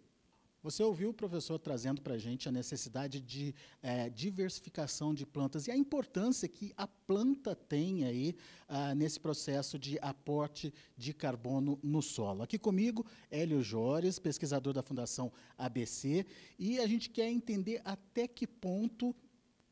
Você 0.60 0.82
ouviu 0.82 1.10
o 1.10 1.14
professor 1.14 1.56
trazendo 1.56 2.02
para 2.02 2.14
a 2.14 2.18
gente 2.18 2.48
a 2.48 2.52
necessidade 2.52 3.20
de 3.20 3.54
é, 3.80 4.10
diversificação 4.10 5.14
de 5.14 5.24
plantas 5.24 5.68
e 5.68 5.70
a 5.70 5.76
importância 5.76 6.48
que 6.48 6.72
a 6.76 6.86
planta 6.86 7.54
tem 7.54 8.04
aí 8.04 8.34
ah, 8.66 8.92
nesse 8.92 9.20
processo 9.20 9.78
de 9.78 9.98
aporte 10.02 10.74
de 10.96 11.14
carbono 11.14 11.78
no 11.80 12.02
solo. 12.02 12.42
Aqui 12.42 12.58
comigo, 12.58 13.06
Hélio 13.30 13.62
Jores, 13.62 14.18
pesquisador 14.18 14.72
da 14.72 14.82
Fundação 14.82 15.32
ABC, 15.56 16.26
e 16.58 16.80
a 16.80 16.86
gente 16.88 17.08
quer 17.08 17.30
entender 17.30 17.80
até 17.84 18.26
que 18.26 18.46
ponto 18.46 19.14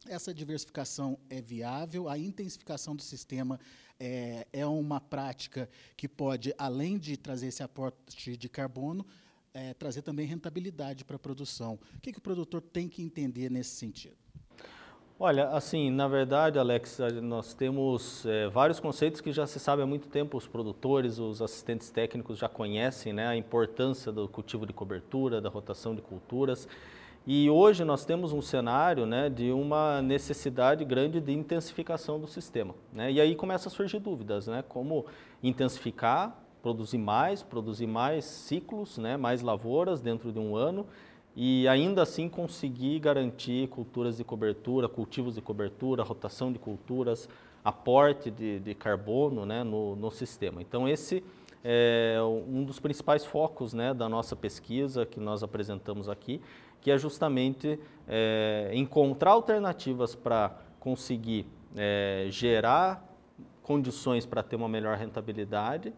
essa 0.06 0.32
diversificação 0.32 1.18
é 1.28 1.40
viável, 1.40 2.08
a 2.08 2.16
intensificação 2.16 2.94
do 2.94 3.02
sistema 3.02 3.58
é, 3.98 4.46
é 4.52 4.64
uma 4.64 5.00
prática 5.00 5.68
que 5.96 6.08
pode, 6.08 6.54
além 6.56 6.96
de 6.96 7.16
trazer 7.16 7.48
esse 7.48 7.62
aporte 7.62 8.36
de 8.36 8.48
carbono, 8.48 9.04
é, 9.56 9.72
trazer 9.72 10.02
também 10.02 10.26
rentabilidade 10.26 11.02
para 11.02 11.16
a 11.16 11.18
produção. 11.18 11.78
O 11.96 12.00
que, 12.00 12.12
que 12.12 12.18
o 12.18 12.22
produtor 12.22 12.60
tem 12.60 12.88
que 12.88 13.02
entender 13.02 13.50
nesse 13.50 13.70
sentido? 13.70 14.16
Olha, 15.18 15.48
assim, 15.48 15.90
na 15.90 16.06
verdade, 16.06 16.58
Alex, 16.58 16.98
nós 17.22 17.54
temos 17.54 18.26
é, 18.26 18.48
vários 18.48 18.78
conceitos 18.78 19.22
que 19.22 19.32
já 19.32 19.46
se 19.46 19.58
sabe 19.58 19.80
há 19.80 19.86
muito 19.86 20.08
tempo, 20.08 20.36
os 20.36 20.46
produtores, 20.46 21.18
os 21.18 21.40
assistentes 21.40 21.88
técnicos 21.88 22.36
já 22.36 22.50
conhecem 22.50 23.14
né, 23.14 23.26
a 23.26 23.34
importância 23.34 24.12
do 24.12 24.28
cultivo 24.28 24.66
de 24.66 24.74
cobertura, 24.74 25.40
da 25.40 25.48
rotação 25.48 25.94
de 25.94 26.02
culturas. 26.02 26.68
E 27.26 27.48
hoje 27.48 27.82
nós 27.82 28.04
temos 28.04 28.34
um 28.34 28.42
cenário 28.42 29.06
né, 29.06 29.30
de 29.30 29.50
uma 29.52 30.02
necessidade 30.02 30.84
grande 30.84 31.18
de 31.18 31.32
intensificação 31.32 32.20
do 32.20 32.28
sistema. 32.28 32.74
Né? 32.92 33.10
E 33.10 33.18
aí 33.18 33.34
começam 33.34 33.72
a 33.72 33.74
surgir 33.74 33.98
dúvidas, 34.00 34.46
né? 34.46 34.62
Como 34.68 35.06
intensificar 35.42 36.45
produzir 36.66 36.98
mais, 36.98 37.44
produzir 37.44 37.86
mais 37.86 38.24
ciclos, 38.24 38.98
né, 38.98 39.16
mais 39.16 39.40
lavouras 39.40 40.00
dentro 40.00 40.32
de 40.32 40.40
um 40.40 40.56
ano 40.56 40.84
e 41.36 41.68
ainda 41.68 42.02
assim 42.02 42.28
conseguir 42.28 42.98
garantir 42.98 43.68
culturas 43.68 44.16
de 44.16 44.24
cobertura, 44.24 44.88
cultivos 44.88 45.36
de 45.36 45.40
cobertura, 45.40 46.02
rotação 46.02 46.52
de 46.52 46.58
culturas, 46.58 47.28
aporte 47.64 48.32
de, 48.32 48.58
de 48.58 48.74
carbono 48.74 49.46
né, 49.46 49.62
no, 49.62 49.94
no, 49.94 50.10
sistema. 50.10 50.60
Então 50.60 50.88
esse 50.88 51.22
é 51.62 52.18
um 52.48 52.64
dos 52.64 52.80
principais 52.80 53.24
focos 53.24 53.72
né, 53.72 53.94
da 53.94 54.08
nossa 54.08 54.34
pesquisa 54.34 55.06
que 55.06 55.20
nós 55.20 55.44
apresentamos 55.44 56.08
aqui, 56.08 56.40
que 56.80 56.90
é 56.90 56.98
justamente 56.98 57.78
é, 58.08 58.72
encontrar 58.74 59.30
alternativas 59.30 60.16
para 60.16 60.58
conseguir 60.80 61.46
é, 61.76 62.26
gerar 62.28 63.08
condições 63.62 64.26
para 64.26 64.42
ter 64.42 64.56
uma 64.56 64.68
melhor 64.68 64.96
rentabilidade 64.96 65.94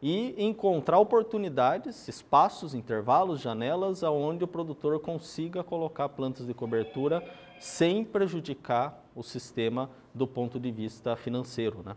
e 0.00 0.34
encontrar 0.42 0.98
oportunidades, 0.98 2.06
espaços, 2.06 2.74
intervalos, 2.74 3.40
janelas 3.40 4.04
aonde 4.04 4.44
o 4.44 4.48
produtor 4.48 4.98
consiga 5.00 5.64
colocar 5.64 6.08
plantas 6.08 6.46
de 6.46 6.54
cobertura 6.54 7.22
sem 7.58 8.04
prejudicar 8.04 9.04
o 9.14 9.22
sistema 9.22 9.90
do 10.14 10.26
ponto 10.26 10.60
de 10.60 10.70
vista 10.70 11.16
financeiro. 11.16 11.82
Né? 11.84 11.96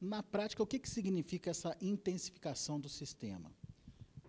Na 0.00 0.22
prática, 0.22 0.62
o 0.62 0.66
que, 0.66 0.78
que 0.78 0.88
significa 0.88 1.50
essa 1.50 1.76
intensificação 1.80 2.78
do 2.78 2.88
sistema? 2.88 3.50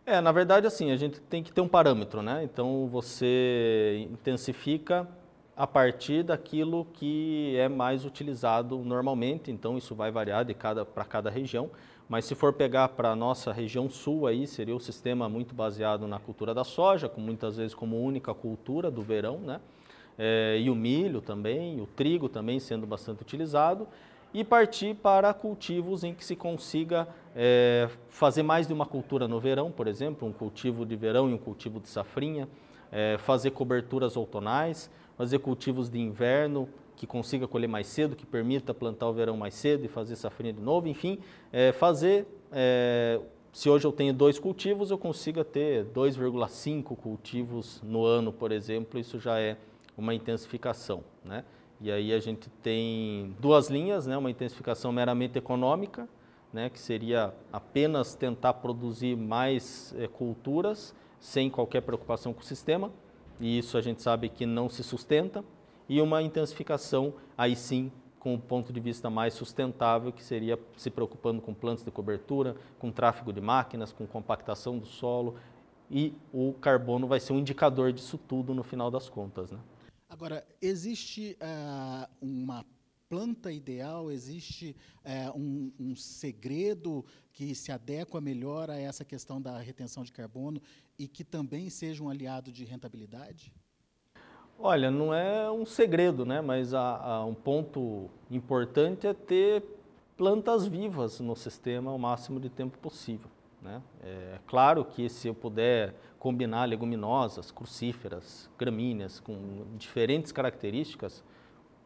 É, 0.05 0.19
na 0.19 0.31
verdade, 0.31 0.65
assim, 0.65 0.91
a 0.91 0.97
gente 0.97 1.21
tem 1.21 1.43
que 1.43 1.53
ter 1.53 1.61
um 1.61 1.67
parâmetro, 1.67 2.23
né? 2.23 2.43
Então, 2.43 2.87
você 2.87 4.07
intensifica 4.11 5.07
a 5.55 5.67
partir 5.67 6.23
daquilo 6.23 6.85
que 6.85 7.55
é 7.55 7.69
mais 7.69 8.03
utilizado 8.03 8.79
normalmente, 8.79 9.51
então 9.51 9.77
isso 9.77 9.93
vai 9.93 10.09
variar 10.11 10.43
de 10.43 10.55
cada 10.55 10.83
para 10.83 11.05
cada 11.05 11.29
região. 11.29 11.69
Mas 12.11 12.25
se 12.25 12.35
for 12.35 12.51
pegar 12.51 12.89
para 12.89 13.11
a 13.11 13.15
nossa 13.15 13.53
região 13.53 13.89
sul 13.89 14.27
aí, 14.27 14.45
seria 14.45 14.75
o 14.75 14.81
sistema 14.81 15.29
muito 15.29 15.55
baseado 15.55 16.05
na 16.05 16.19
cultura 16.19 16.53
da 16.53 16.65
soja, 16.65 17.07
com 17.07 17.21
muitas 17.21 17.55
vezes 17.55 17.73
como 17.73 17.97
única 17.97 18.33
cultura 18.33 18.91
do 18.91 19.01
verão, 19.01 19.37
né? 19.37 19.61
É, 20.19 20.59
e 20.59 20.69
o 20.69 20.75
milho 20.75 21.21
também, 21.21 21.79
o 21.79 21.85
trigo 21.85 22.27
também 22.27 22.59
sendo 22.59 22.85
bastante 22.85 23.21
utilizado, 23.21 23.87
e 24.33 24.43
partir 24.43 24.93
para 24.93 25.33
cultivos 25.33 26.03
em 26.03 26.13
que 26.13 26.25
se 26.25 26.35
consiga 26.35 27.07
é, 27.33 27.87
fazer 28.09 28.43
mais 28.43 28.67
de 28.67 28.73
uma 28.73 28.85
cultura 28.85 29.25
no 29.25 29.39
verão, 29.39 29.71
por 29.71 29.87
exemplo, 29.87 30.27
um 30.27 30.33
cultivo 30.33 30.85
de 30.85 30.97
verão 30.97 31.29
e 31.29 31.33
um 31.33 31.37
cultivo 31.37 31.79
de 31.79 31.87
safrinha, 31.87 32.45
é, 32.91 33.17
fazer 33.19 33.51
coberturas 33.51 34.17
outonais, 34.17 34.91
fazer 35.17 35.39
cultivos 35.39 35.89
de 35.89 35.99
inverno, 35.99 36.67
que 37.01 37.08
consiga 37.08 37.48
colher 37.48 37.65
mais 37.65 37.88
cedo, 37.88 38.15
que 38.15 38.27
permita 38.27 38.75
plantar 38.75 39.10
o 39.10 39.13
verão 39.13 39.36
mais 39.36 39.55
cedo 39.55 39.84
e 39.84 39.88
fazer 39.88 40.15
safrinha 40.15 40.53
de 40.53 40.62
novo, 40.62 40.88
enfim, 40.88 41.17
é, 41.51 41.72
fazer, 41.72 42.27
é, 42.51 43.20
se 43.51 43.67
hoje 43.67 43.88
eu 43.88 43.91
tenho 43.91 44.13
dois 44.13 44.38
cultivos, 44.38 44.91
eu 44.91 45.00
consiga 45.00 45.43
ter 45.43 45.84
2,5 45.86 46.96
cultivos 46.96 47.81
no 47.84 48.05
ano, 48.05 48.31
por 48.31 48.51
exemplo, 48.51 49.00
isso 49.00 49.20
já 49.20 49.39
é 49.39 49.58
uma 49.98 50.13
intensificação. 50.13 51.03
Né? 51.25 51.43
E 51.81 51.91
aí 51.91 52.13
a 52.13 52.20
gente 52.20 52.51
tem 52.62 53.36
duas 53.39 53.67
linhas, 53.67 54.05
né? 54.05 54.15
uma 54.15 54.29
intensificação 54.29 54.91
meramente 54.91 55.39
econômica, 55.39 56.08
né? 56.53 56.70
que 56.70 56.77
seria 56.77 57.34
apenas 57.51 58.13
tentar 58.13 58.53
produzir 58.53 59.17
mais 59.17 59.91
é, 59.98 60.08
culturas 60.08 60.93
sem 61.20 61.50
qualquer 61.50 61.81
preocupação 61.81 62.31
com 62.31 62.41
o 62.41 62.46
sistema, 62.46 62.91
e 63.39 63.58
isso 63.58 63.75
a 63.75 63.81
gente 63.81 64.03
sabe 64.03 64.29
que 64.29 64.46
não 64.46 64.70
se 64.70 64.84
sustenta, 64.84 65.43
e 65.91 66.00
uma 66.00 66.21
intensificação, 66.24 67.13
aí 67.38 67.53
sim, 67.53 67.91
com 68.17 68.33
o 68.33 68.39
ponto 68.39 68.71
de 68.71 68.79
vista 68.79 69.10
mais 69.10 69.33
sustentável, 69.33 70.13
que 70.13 70.24
seria 70.24 70.57
se 70.77 70.89
preocupando 70.89 71.41
com 71.41 71.53
plantas 71.53 71.83
de 71.83 71.91
cobertura, 71.91 72.55
com 72.79 72.89
tráfego 72.89 73.33
de 73.33 73.41
máquinas, 73.41 73.91
com 73.91 74.07
compactação 74.07 74.79
do 74.79 74.86
solo, 74.86 75.36
e 75.89 76.13
o 76.31 76.53
carbono 76.53 77.10
vai 77.10 77.19
ser 77.19 77.33
um 77.33 77.39
indicador 77.39 77.91
disso 77.91 78.17
tudo 78.17 78.53
no 78.53 78.63
final 78.63 78.89
das 78.89 79.10
contas. 79.10 79.51
Né? 79.51 79.60
Agora, 80.07 80.48
existe 80.62 81.38
uh, 81.41 82.10
uma 82.21 82.65
planta 83.10 83.51
ideal, 83.51 84.10
existe 84.10 84.74
uh, 85.03 85.38
um, 85.38 85.74
um, 85.77 85.93
segredo 85.93 87.03
que 87.33 87.53
se 87.53 87.69
adequa 87.69 88.21
melhor 88.21 88.69
a 88.69 88.77
essa 88.77 89.03
questão 89.03 89.41
da 89.41 89.60
retenção 89.60 90.05
de 90.05 90.13
carbono 90.13 90.62
e 90.98 91.05
que 91.05 91.25
também 91.25 91.69
seja 91.69 92.01
um 92.01 92.07
aliado 92.07 92.50
de 92.50 92.63
rentabilidade? 92.63 93.53
Olha, 94.63 94.91
não 94.91 95.11
é 95.11 95.49
um 95.49 95.65
segredo, 95.65 96.23
né? 96.23 96.39
mas 96.39 96.71
há, 96.75 96.97
há 96.97 97.25
um 97.25 97.33
ponto 97.33 98.11
importante 98.29 99.07
é 99.07 99.13
ter 99.13 99.63
plantas 100.15 100.67
vivas 100.67 101.19
no 101.19 101.35
sistema 101.35 101.91
o 101.91 101.97
máximo 101.97 102.39
de 102.39 102.47
tempo 102.47 102.77
possível. 102.77 103.27
Né? 103.59 103.81
É 104.03 104.37
claro 104.45 104.85
que 104.85 105.09
se 105.09 105.27
eu 105.27 105.33
puder 105.33 105.95
combinar 106.19 106.65
leguminosas, 106.65 107.49
crucíferas, 107.49 108.47
gramíneas 108.55 109.19
com 109.19 109.35
diferentes 109.79 110.31
características, 110.31 111.23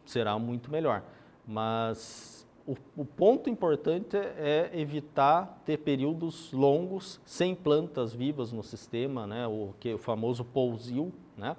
será 0.05 0.37
muito 0.37 0.69
melhor. 0.69 1.01
Mas 1.47 2.45
o, 2.67 2.75
o, 2.97 3.05
ponto 3.05 3.49
importante 3.49 4.17
é 4.17 4.69
evitar 4.73 5.61
ter 5.63 5.77
períodos 5.77 6.51
longos 6.51 7.21
sem 7.25 7.55
plantas 7.55 8.13
vivas 8.13 8.51
no 8.51 8.63
sistema, 8.63 9.25
né? 9.25 9.47
o, 9.47 9.73
que, 9.79 9.93
o 9.93 9.97
famoso 9.97 10.43
pousil, 10.43 11.13
né? 11.37 11.55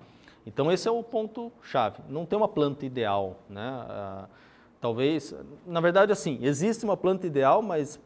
Então 0.46 0.70
esse 0.70 0.86
é 0.86 0.90
o 0.90 1.02
ponto 1.02 1.52
chave. 1.60 1.98
Não 2.08 2.24
tem 2.24 2.38
uma 2.38 2.48
planta 2.48 2.86
ideal, 2.86 3.40
né? 3.50 3.66
Ah, 3.66 4.28
talvez, 4.80 5.34
na 5.66 5.80
verdade, 5.80 6.12
assim, 6.12 6.38
existe 6.40 6.84
uma 6.84 6.96
planta 6.96 7.26
ideal, 7.26 7.60
mas 7.60 8.00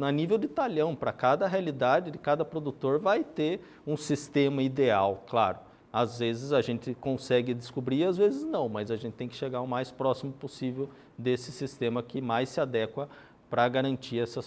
a 0.00 0.12
nível 0.12 0.38
de 0.38 0.46
talhão, 0.46 0.94
para 0.94 1.12
cada 1.12 1.48
realidade 1.48 2.12
de 2.12 2.18
cada 2.18 2.44
produtor 2.44 3.00
vai 3.00 3.24
ter 3.24 3.60
um 3.84 3.96
sistema 3.96 4.62
ideal, 4.62 5.24
claro. 5.28 5.58
Às 5.92 6.20
vezes 6.20 6.52
a 6.52 6.62
gente 6.62 6.94
consegue 6.94 7.52
descobrir, 7.52 8.04
às 8.04 8.16
vezes 8.16 8.44
não, 8.44 8.68
mas 8.68 8.90
a 8.90 8.96
gente 8.96 9.14
tem 9.14 9.28
que 9.28 9.34
chegar 9.34 9.60
o 9.60 9.66
mais 9.66 9.90
próximo 9.90 10.32
possível 10.32 10.88
desse 11.18 11.52
sistema 11.52 12.02
que 12.02 12.20
mais 12.20 12.48
se 12.48 12.60
adequa 12.60 13.08
para 13.50 13.68
garantir 13.68 14.18
essa 14.20 14.40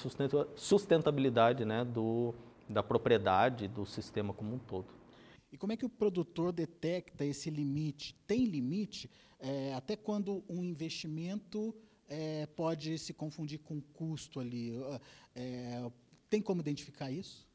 sustentabilidade 0.55 1.63
né, 1.63 1.85
do, 1.85 2.33
da 2.67 2.81
propriedade 2.81 3.67
do 3.67 3.85
sistema 3.85 4.33
como 4.33 4.55
um 4.55 4.57
todo. 4.57 4.87
E 5.55 5.57
como 5.57 5.71
é 5.71 5.77
que 5.77 5.85
o 5.85 5.89
produtor 5.89 6.51
detecta 6.51 7.23
esse 7.23 7.49
limite? 7.49 8.13
Tem 8.27 8.43
limite? 8.43 9.09
É, 9.39 9.73
até 9.73 9.95
quando 9.95 10.43
um 10.49 10.61
investimento 10.61 11.73
é, 12.09 12.45
pode 12.57 12.97
se 12.97 13.13
confundir 13.13 13.59
com 13.59 13.79
custo 13.79 14.41
ali? 14.41 14.73
É, 15.33 15.89
tem 16.29 16.41
como 16.41 16.59
identificar 16.59 17.09
isso? 17.09 17.47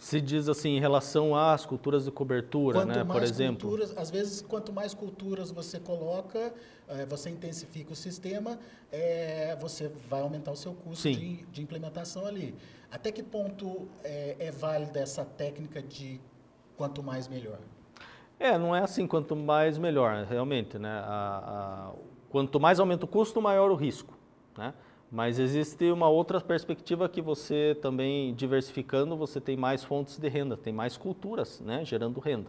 Se 0.00 0.20
diz 0.20 0.48
assim 0.48 0.70
em 0.70 0.80
relação 0.80 1.36
às 1.36 1.64
culturas 1.64 2.06
de 2.06 2.10
cobertura, 2.10 2.80
quanto 2.80 2.98
né? 2.98 3.04
por 3.04 3.22
exemplo. 3.22 3.68
Culturas, 3.68 3.96
às 3.96 4.10
vezes, 4.10 4.42
quanto 4.42 4.72
mais 4.72 4.92
culturas 4.92 5.52
você 5.52 5.78
coloca, 5.78 6.52
é, 6.88 7.06
você 7.06 7.30
intensifica 7.30 7.92
o 7.92 7.96
sistema, 7.96 8.58
é, 8.90 9.54
você 9.60 9.86
vai 10.08 10.22
aumentar 10.22 10.50
o 10.50 10.56
seu 10.56 10.74
custo 10.74 11.08
de, 11.08 11.44
de, 11.46 11.62
implementação 11.62 12.26
ali. 12.26 12.52
Até 12.90 13.12
que 13.12 13.22
ponto 13.22 13.88
é, 14.02 14.34
é 14.40 14.50
válida 14.50 14.98
essa 14.98 15.24
técnica 15.24 15.80
de 15.80 16.20
quanto 16.80 17.02
mais 17.02 17.28
melhor. 17.28 17.58
É, 18.38 18.56
não 18.56 18.74
é 18.74 18.80
assim 18.80 19.06
quanto 19.06 19.36
mais 19.36 19.76
melhor, 19.76 20.24
realmente, 20.24 20.78
né? 20.78 21.02
A, 21.04 21.90
a, 21.92 21.92
quanto 22.30 22.58
mais 22.58 22.80
aumenta 22.80 23.04
o 23.04 23.08
custo, 23.08 23.38
maior 23.42 23.70
o 23.70 23.74
risco, 23.74 24.16
né? 24.56 24.72
Mas 25.12 25.38
existe 25.38 25.90
uma 25.90 26.08
outra 26.08 26.40
perspectiva 26.40 27.06
que 27.06 27.20
você 27.20 27.76
também 27.82 28.32
diversificando, 28.32 29.14
você 29.14 29.42
tem 29.42 29.58
mais 29.58 29.84
fontes 29.84 30.16
de 30.16 30.26
renda, 30.26 30.56
tem 30.56 30.72
mais 30.72 30.96
culturas, 30.96 31.60
né, 31.60 31.84
gerando 31.84 32.18
renda. 32.18 32.48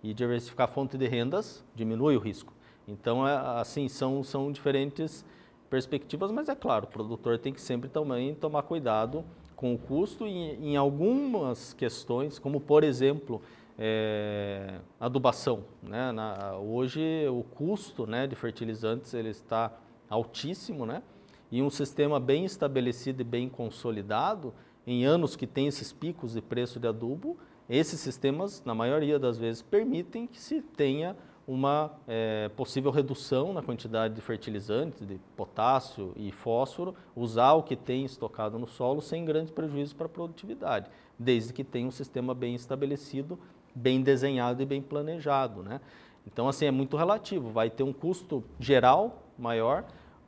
E 0.00 0.14
diversificar 0.14 0.68
fonte 0.68 0.96
de 0.96 1.08
rendas 1.08 1.64
diminui 1.74 2.16
o 2.16 2.20
risco. 2.20 2.52
Então, 2.86 3.26
é, 3.26 3.34
assim, 3.60 3.88
são, 3.88 4.22
são 4.22 4.52
diferentes 4.52 5.24
perspectivas, 5.68 6.30
mas 6.30 6.48
é 6.48 6.54
claro, 6.54 6.84
o 6.84 6.88
produtor 6.88 7.36
tem 7.36 7.52
que 7.52 7.60
sempre 7.60 7.88
também 7.88 8.32
tomar 8.32 8.62
cuidado 8.62 9.24
com 9.62 9.72
o 9.74 9.78
custo 9.78 10.26
e 10.26 10.72
em 10.72 10.76
algumas 10.76 11.72
questões, 11.72 12.36
como 12.36 12.60
por 12.60 12.82
exemplo, 12.82 13.40
é, 13.78 14.80
adubação. 15.00 15.64
Né? 15.82 16.12
Na, 16.12 16.56
hoje 16.56 17.26
o 17.28 17.42
custo 17.42 18.06
né, 18.06 18.26
de 18.26 18.34
fertilizantes 18.34 19.14
ele 19.14 19.30
está 19.30 19.72
altíssimo, 20.08 20.84
né? 20.86 21.02
e 21.50 21.60
um 21.62 21.68
sistema 21.68 22.18
bem 22.18 22.46
estabelecido 22.46 23.20
e 23.20 23.24
bem 23.24 23.48
consolidado, 23.48 24.54
em 24.86 25.04
anos 25.04 25.36
que 25.36 25.46
tem 25.46 25.66
esses 25.66 25.92
picos 25.92 26.32
de 26.32 26.40
preço 26.40 26.80
de 26.80 26.88
adubo, 26.88 27.36
esses 27.68 28.00
sistemas, 28.00 28.64
na 28.64 28.74
maioria 28.74 29.18
das 29.18 29.38
vezes, 29.38 29.62
permitem 29.62 30.26
que 30.26 30.40
se 30.40 30.62
tenha 30.62 31.14
uma 31.46 31.92
é, 32.06 32.50
possível 32.56 32.90
redução 32.90 33.52
na 33.52 33.62
quantidade 33.62 34.14
de 34.14 34.20
fertilizantes, 34.20 35.06
de 35.06 35.18
potássio 35.36 36.12
e 36.16 36.32
fósforo, 36.32 36.94
usar 37.14 37.52
o 37.52 37.62
que 37.62 37.76
tem 37.76 38.04
estocado 38.04 38.58
no 38.58 38.66
solo 38.66 39.02
sem 39.02 39.24
grandes 39.24 39.50
prejuízos 39.50 39.92
para 39.92 40.06
a 40.06 40.08
produtividade, 40.08 40.90
desde 41.18 41.52
que 41.52 41.64
tenha 41.64 41.86
um 41.86 41.90
sistema 41.90 42.34
bem 42.34 42.54
estabelecido 42.54 43.38
bem 43.74 44.02
desenhado 44.02 44.62
e 44.62 44.66
bem 44.66 44.82
planejado, 44.82 45.62
né? 45.62 45.80
Então, 46.26 46.48
assim, 46.48 46.66
é 46.66 46.70
muito 46.70 46.96
relativo. 46.96 47.50
Vai 47.50 47.70
ter 47.70 47.82
um 47.82 47.92
custo 47.92 48.44
geral 48.58 49.28
maior, 49.38 49.84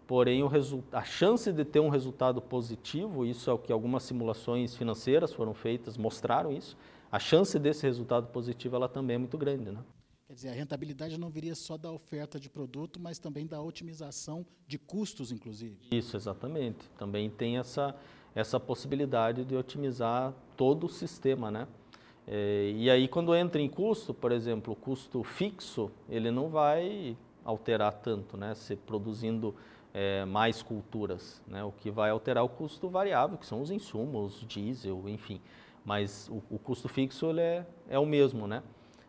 porém 0.06 0.42
a 0.92 1.04
chance 1.04 1.52
de 1.52 1.64
ter 1.64 1.80
um 1.80 1.88
resultado 1.88 2.40
positivo, 2.40 3.24
isso 3.24 3.50
é 3.50 3.52
o 3.52 3.58
que 3.58 3.72
algumas 3.72 4.02
simulações 4.02 4.76
financeiras 4.76 5.32
foram 5.32 5.54
feitas, 5.54 5.96
mostraram 5.96 6.52
isso, 6.52 6.76
a 7.10 7.18
chance 7.18 7.58
desse 7.58 7.86
resultado 7.86 8.26
positivo 8.28 8.76
ela 8.76 8.88
também 8.88 9.14
é 9.14 9.18
muito 9.18 9.38
grande, 9.38 9.70
né? 9.70 9.80
Quer 10.26 10.34
dizer, 10.34 10.48
a 10.48 10.52
rentabilidade 10.52 11.18
não 11.18 11.28
viria 11.28 11.54
só 11.54 11.76
da 11.76 11.92
oferta 11.92 12.40
de 12.40 12.48
produto, 12.48 12.98
mas 12.98 13.18
também 13.18 13.46
da 13.46 13.62
otimização 13.62 14.44
de 14.66 14.78
custos, 14.78 15.30
inclusive. 15.30 15.78
Isso, 15.92 16.16
exatamente. 16.16 16.90
Também 16.98 17.30
tem 17.30 17.58
essa, 17.58 17.94
essa 18.34 18.58
possibilidade 18.58 19.44
de 19.44 19.54
otimizar 19.54 20.34
todo 20.56 20.86
o 20.86 20.88
sistema, 20.88 21.50
né? 21.50 21.68
É, 22.26 22.72
e 22.74 22.90
aí 22.90 23.06
quando 23.06 23.34
entra 23.34 23.60
em 23.60 23.68
custo, 23.68 24.14
por 24.14 24.32
exemplo, 24.32 24.72
o 24.72 24.76
custo 24.76 25.22
fixo, 25.22 25.90
ele 26.08 26.30
não 26.30 26.48
vai 26.48 27.16
alterar 27.44 27.92
tanto, 27.92 28.36
né? 28.36 28.54
Se 28.54 28.74
produzindo 28.76 29.54
é, 29.92 30.24
mais 30.24 30.62
culturas, 30.62 31.42
né? 31.46 31.62
O 31.62 31.72
que 31.72 31.90
vai 31.90 32.10
alterar 32.10 32.42
o 32.42 32.48
custo 32.48 32.88
variável, 32.88 33.36
que 33.36 33.46
são 33.46 33.60
os 33.60 33.70
insumos, 33.70 34.44
diesel, 34.48 35.08
enfim. 35.08 35.40
Mas 35.84 36.28
o, 36.28 36.42
o 36.54 36.58
custo 36.58 36.88
fixo 36.88 37.26
ele 37.26 37.40
é, 37.40 37.66
é 37.88 37.98
o 37.98 38.06
mesmo, 38.06 38.46
né? 38.46 38.62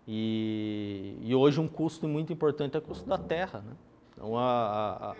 E, 0.07 1.17
e, 1.21 1.33
hoje 1.33 1.59
um 1.59 1.67
custo 1.67 2.07
muito 2.07 2.31
importante 2.31 2.75
é 2.75 2.79
o 2.79 2.81
custo 2.81 3.09
da 3.09 3.17
terra, 3.17 3.63
né? 3.65 3.73
Então 4.13 4.37
a, 4.37 5.11
a 5.11 5.15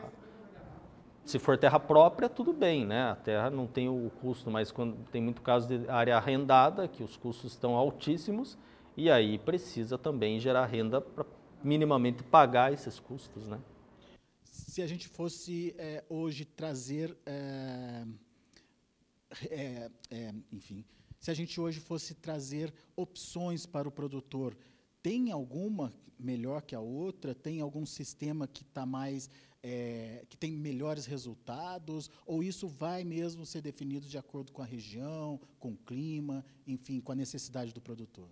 se 1.26 1.40
for 1.40 1.58
terra 1.58 1.80
própria, 1.80 2.30
tudo 2.30 2.54
bem, 2.54 2.86
né? 2.86 3.10
A 3.10 3.16
terra 3.16 3.50
não 3.50 3.66
tem 3.66 3.90
o 3.90 4.12
custo, 4.22 4.52
mas 4.52 4.72
quando 4.72 4.96
tem 5.10 5.22
muito 5.22 5.42
caso 5.42 5.68
de 5.68 5.90
área 5.90 6.16
arrendada, 6.16 6.88
que 6.88 7.04
os 7.04 7.18
custos 7.18 7.52
estão 7.54 7.76
altíssimos, 7.76 8.56
e 8.96 9.10
aí 9.10 9.40
precisa 9.40 9.98
também 9.98 10.40
gerar 10.40 10.68
renda 10.68 11.02
para 11.02 11.26
minimamente 11.64 12.24
pagar 12.24 12.72
esses 12.72 13.00
custos, 13.00 13.48
né? 13.48 13.60
Se 14.44 14.84
a 14.84 14.88
gente 14.88 15.08
fosse 15.08 15.74
é, 15.80 16.04
hoje 16.08 16.46
trazer, 16.46 17.18
é, 17.26 18.06
é, 20.12 20.34
enfim, 20.52 20.86
se 21.20 21.32
a 21.32 21.34
gente 21.34 21.60
hoje 21.60 21.80
fosse 21.80 22.14
trazer 22.14 22.72
opções 22.96 23.66
para 23.66 23.88
o 23.88 23.92
produtor, 23.92 24.56
tem 25.02 25.32
alguma 25.32 25.92
melhor 26.20 26.62
que 26.62 26.76
a 26.76 26.80
outra? 26.80 27.34
Tem 27.34 27.62
algum 27.62 27.86
sistema 27.86 28.48
que 28.48 28.62
está 28.62 28.86
mais 28.86 29.30
é, 29.68 30.24
que 30.30 30.38
tem 30.38 30.52
melhores 30.52 31.08
resultados, 31.08 32.12
ou 32.24 32.44
isso 32.44 32.68
vai 32.68 33.04
mesmo 33.04 33.48
ser 33.48 33.62
definido 33.62 34.06
de 34.06 34.16
acordo 34.16 34.52
com 34.52 34.62
a 34.62 34.66
região, 34.66 35.40
com 35.60 35.70
o 35.70 35.76
clima, 35.76 36.46
enfim, 36.68 37.02
com 37.02 37.12
a 37.12 37.16
necessidade 37.16 37.74
do 37.74 37.82
produtor? 37.82 38.28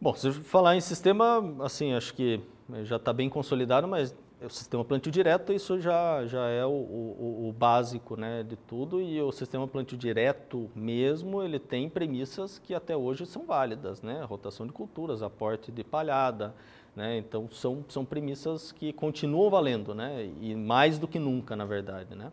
Bom, 0.00 0.14
se 0.14 0.32
falar 0.32 0.76
em 0.76 0.80
sistema, 0.80 1.62
assim, 1.62 1.92
acho 1.92 2.14
que 2.14 2.40
já 2.84 2.96
está 2.96 3.12
bem 3.12 3.28
consolidado, 3.28 3.86
mas 3.86 4.14
o 4.42 4.48
sistema 4.48 4.82
plantio 4.82 5.12
direto, 5.12 5.52
isso 5.52 5.78
já, 5.78 6.26
já 6.26 6.48
é 6.48 6.64
o, 6.64 6.70
o, 6.70 7.48
o, 7.48 7.52
básico 7.52 8.16
né, 8.16 8.42
de 8.42 8.56
tudo, 8.56 8.98
e 8.98 9.20
o 9.20 9.30
sistema 9.30 9.68
plantio 9.68 9.98
direto 9.98 10.70
mesmo, 10.74 11.42
ele 11.42 11.58
tem 11.58 11.88
premissas 11.90 12.58
que 12.58 12.74
até 12.74 12.96
hoje 12.96 13.26
são 13.26 13.44
válidas, 13.44 14.00
né? 14.00 14.24
rotação 14.24 14.66
de 14.66 14.72
culturas, 14.72 15.22
aporte 15.22 15.70
de 15.70 15.84
palhada, 15.84 16.54
né? 16.94 17.18
então 17.18 17.48
são, 17.50 17.84
são 17.88 18.04
premissas 18.04 18.72
que 18.72 18.92
continuam 18.92 19.50
valendo, 19.50 19.94
né? 19.94 20.30
e 20.40 20.54
mais 20.54 20.98
do 20.98 21.08
que 21.08 21.18
nunca, 21.18 21.56
na 21.56 21.64
verdade. 21.64 22.14
Né? 22.14 22.30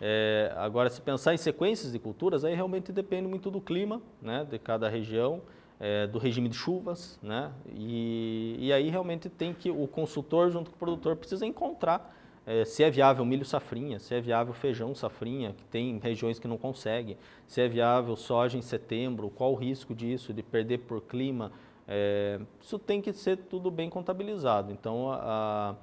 É, 0.00 0.52
agora, 0.56 0.90
se 0.90 1.00
pensar 1.00 1.34
em 1.34 1.38
sequências 1.38 1.92
de 1.92 1.98
culturas, 1.98 2.44
aí 2.44 2.54
realmente 2.54 2.92
depende 2.92 3.28
muito 3.28 3.50
do 3.50 3.60
clima 3.60 4.02
né, 4.20 4.46
de 4.48 4.58
cada 4.58 4.88
região, 4.88 5.40
é, 5.78 6.06
do 6.06 6.18
regime 6.18 6.48
de 6.48 6.56
chuvas, 6.56 7.18
né? 7.22 7.50
E, 7.74 8.56
e, 8.58 8.72
aí 8.72 8.90
realmente 8.90 9.28
tem 9.28 9.52
que 9.52 9.70
o 9.70 9.86
consultor 9.88 10.50
junto 10.50 10.70
com 10.70 10.76
o 10.76 10.78
produtor 10.78 11.16
precisa 11.16 11.44
encontrar 11.44 12.14
é, 12.46 12.64
se 12.64 12.84
é 12.84 12.90
viável 12.90 13.24
milho 13.24 13.44
safrinha, 13.44 13.98
se 13.98 14.14
é 14.14 14.20
viável 14.20 14.52
feijão 14.52 14.94
safrinha, 14.94 15.52
que 15.52 15.64
tem 15.64 15.98
regiões 15.98 16.38
que 16.38 16.46
não 16.46 16.58
conseguem, 16.58 17.16
se 17.46 17.60
é 17.60 17.68
viável 17.68 18.14
soja 18.16 18.58
em 18.58 18.62
setembro, 18.62 19.30
qual 19.30 19.52
o 19.52 19.56
risco 19.56 19.94
disso, 19.94 20.32
de 20.32 20.42
perder 20.42 20.78
por 20.78 21.00
clima. 21.00 21.50
É, 21.86 22.40
isso 22.60 22.78
tem 22.78 23.00
que 23.00 23.12
ser 23.12 23.36
tudo 23.36 23.70
bem 23.70 23.90
contabilizado. 23.90 24.72
Então 24.72 25.10
a, 25.10 25.76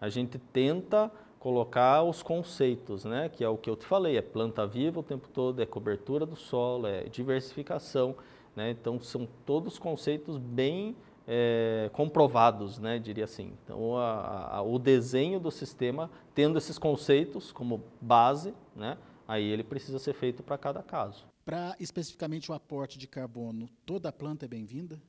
a 0.00 0.08
gente 0.08 0.38
tenta 0.38 1.10
colocar 1.38 2.02
os 2.02 2.22
conceitos, 2.22 3.04
né? 3.04 3.28
Que 3.28 3.44
é 3.44 3.48
o 3.48 3.56
que 3.56 3.70
eu 3.70 3.76
te 3.76 3.86
falei, 3.86 4.16
é 4.16 4.22
planta 4.22 4.66
viva 4.66 5.00
o 5.00 5.02
tempo 5.02 5.28
todo, 5.28 5.62
é 5.62 5.66
cobertura 5.66 6.26
do 6.26 6.36
solo, 6.36 6.86
é 6.86 7.04
diversificação. 7.04 8.16
Né? 8.56 8.70
Então, 8.70 8.98
são 9.00 9.28
todos 9.44 9.78
conceitos 9.78 10.38
bem 10.38 10.96
é, 11.28 11.90
comprovados, 11.92 12.78
né, 12.78 12.98
diria 12.98 13.24
assim. 13.24 13.52
Então, 13.62 13.96
a, 13.96 14.56
a, 14.56 14.62
o 14.62 14.78
desenho 14.78 15.38
do 15.38 15.50
sistema, 15.50 16.10
tendo 16.34 16.56
esses 16.56 16.78
conceitos 16.78 17.52
como 17.52 17.84
base, 18.00 18.54
né, 18.74 18.96
aí 19.28 19.44
ele 19.44 19.62
precisa 19.62 19.98
ser 19.98 20.14
feito 20.14 20.42
para 20.42 20.56
cada 20.56 20.82
caso. 20.82 21.26
Para 21.44 21.76
especificamente 21.78 22.50
o 22.50 22.54
aporte 22.54 22.98
de 22.98 23.06
carbono, 23.06 23.68
toda 23.84 24.10
planta 24.10 24.46
é 24.46 24.48
bem-vinda? 24.48 25.00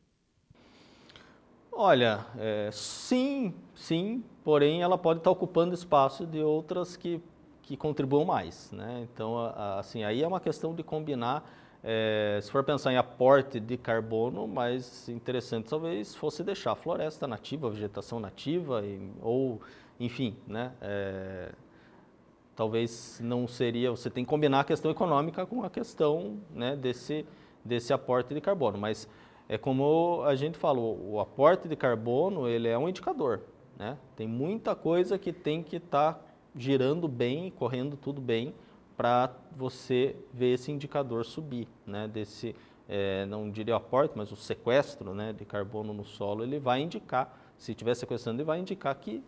Olha, 1.80 2.26
é, 2.40 2.72
sim, 2.72 3.54
sim, 3.76 4.24
porém 4.44 4.82
ela 4.82 4.98
pode 4.98 5.20
estar 5.20 5.30
ocupando 5.30 5.76
espaço 5.76 6.26
de 6.26 6.42
outras 6.42 6.98
que, 6.98 7.22
que 7.62 7.78
contribuam 7.78 8.26
mais. 8.26 8.72
Né? 8.72 9.08
Então, 9.14 9.38
assim, 9.78 10.04
aí 10.04 10.24
é 10.24 10.28
uma 10.28 10.40
questão 10.40 10.74
de 10.74 10.82
combinar 10.82 11.48
é, 11.84 12.40
se 12.42 12.50
for 12.50 12.64
pensar 12.64 12.92
em 12.92 12.98
aporte 12.98 13.60
de 13.60 13.78
carbono, 13.78 14.48
mais 14.48 15.08
interessante 15.08 15.70
talvez 15.70 16.16
fosse 16.16 16.44
deixar 16.44 16.72
a 16.72 16.76
floresta 16.76 17.28
nativa, 17.28 17.68
a 17.68 17.70
vegetação 17.70 18.20
nativa, 18.20 18.84
e, 18.84 19.12
ou, 19.22 19.62
enfim, 20.00 20.36
né, 20.48 20.74
é, 20.82 21.52
talvez 22.56 23.20
não 23.24 23.48
seria, 23.48 23.92
você 23.92 24.10
tem 24.10 24.26
que 24.26 24.30
combinar 24.32 24.62
a 24.62 24.64
questão 24.64 24.90
econômica 24.90 25.46
com 25.46 25.64
a 25.64 25.70
questão 25.70 26.40
né, 26.50 26.76
desse, 26.76 27.24
desse 27.64 27.94
aporte 27.94 28.34
de 28.34 28.42
carbono, 28.42 28.80
mas 28.80 29.08
é 29.50 29.58
como 29.58 30.24
a 30.24 30.36
gente 30.36 30.58
falou, 30.58 31.00
o 31.00 31.20
aporte 31.20 31.68
de 31.68 31.76
carbono 31.76 32.48
ele 32.48 32.68
é 32.68 32.78
um 32.78 32.90
indicador, 32.90 33.42
né? 33.78 33.98
tem 34.16 34.28
muita 34.28 34.76
coisa 34.76 35.18
que 35.18 35.32
tem 35.32 35.64
que 35.64 35.78
estar 35.78 36.14
tá 36.14 36.22
girando 36.56 37.08
bem, 37.08 37.52
correndo 37.52 37.96
tudo 37.96 38.20
bem, 38.20 38.54
para 38.98 39.32
você 39.56 40.16
ver 40.34 40.56
esse 40.56 40.72
indicador 40.72 41.24
subir, 41.24 41.68
né, 41.86 42.08
desse, 42.08 42.56
é, 42.90 43.26
não 43.28 43.50
diria 43.52 43.76
o 43.76 43.78
aporte, 43.78 44.14
mas 44.18 44.32
o 44.32 44.36
sequestro 44.36 45.14
né, 45.14 45.32
de 45.32 45.46
carbono 45.46 45.94
no 45.94 46.04
solo, 46.04 46.44
ele 46.44 46.60
vai 46.60 46.82
indicar, 46.82 47.40
se 47.58 47.72
estiver 47.72 47.96
sequestrando, 47.96 48.40
ele 48.40 48.46
vai 48.46 48.60
indicar 48.60 48.96
que, 48.96 49.24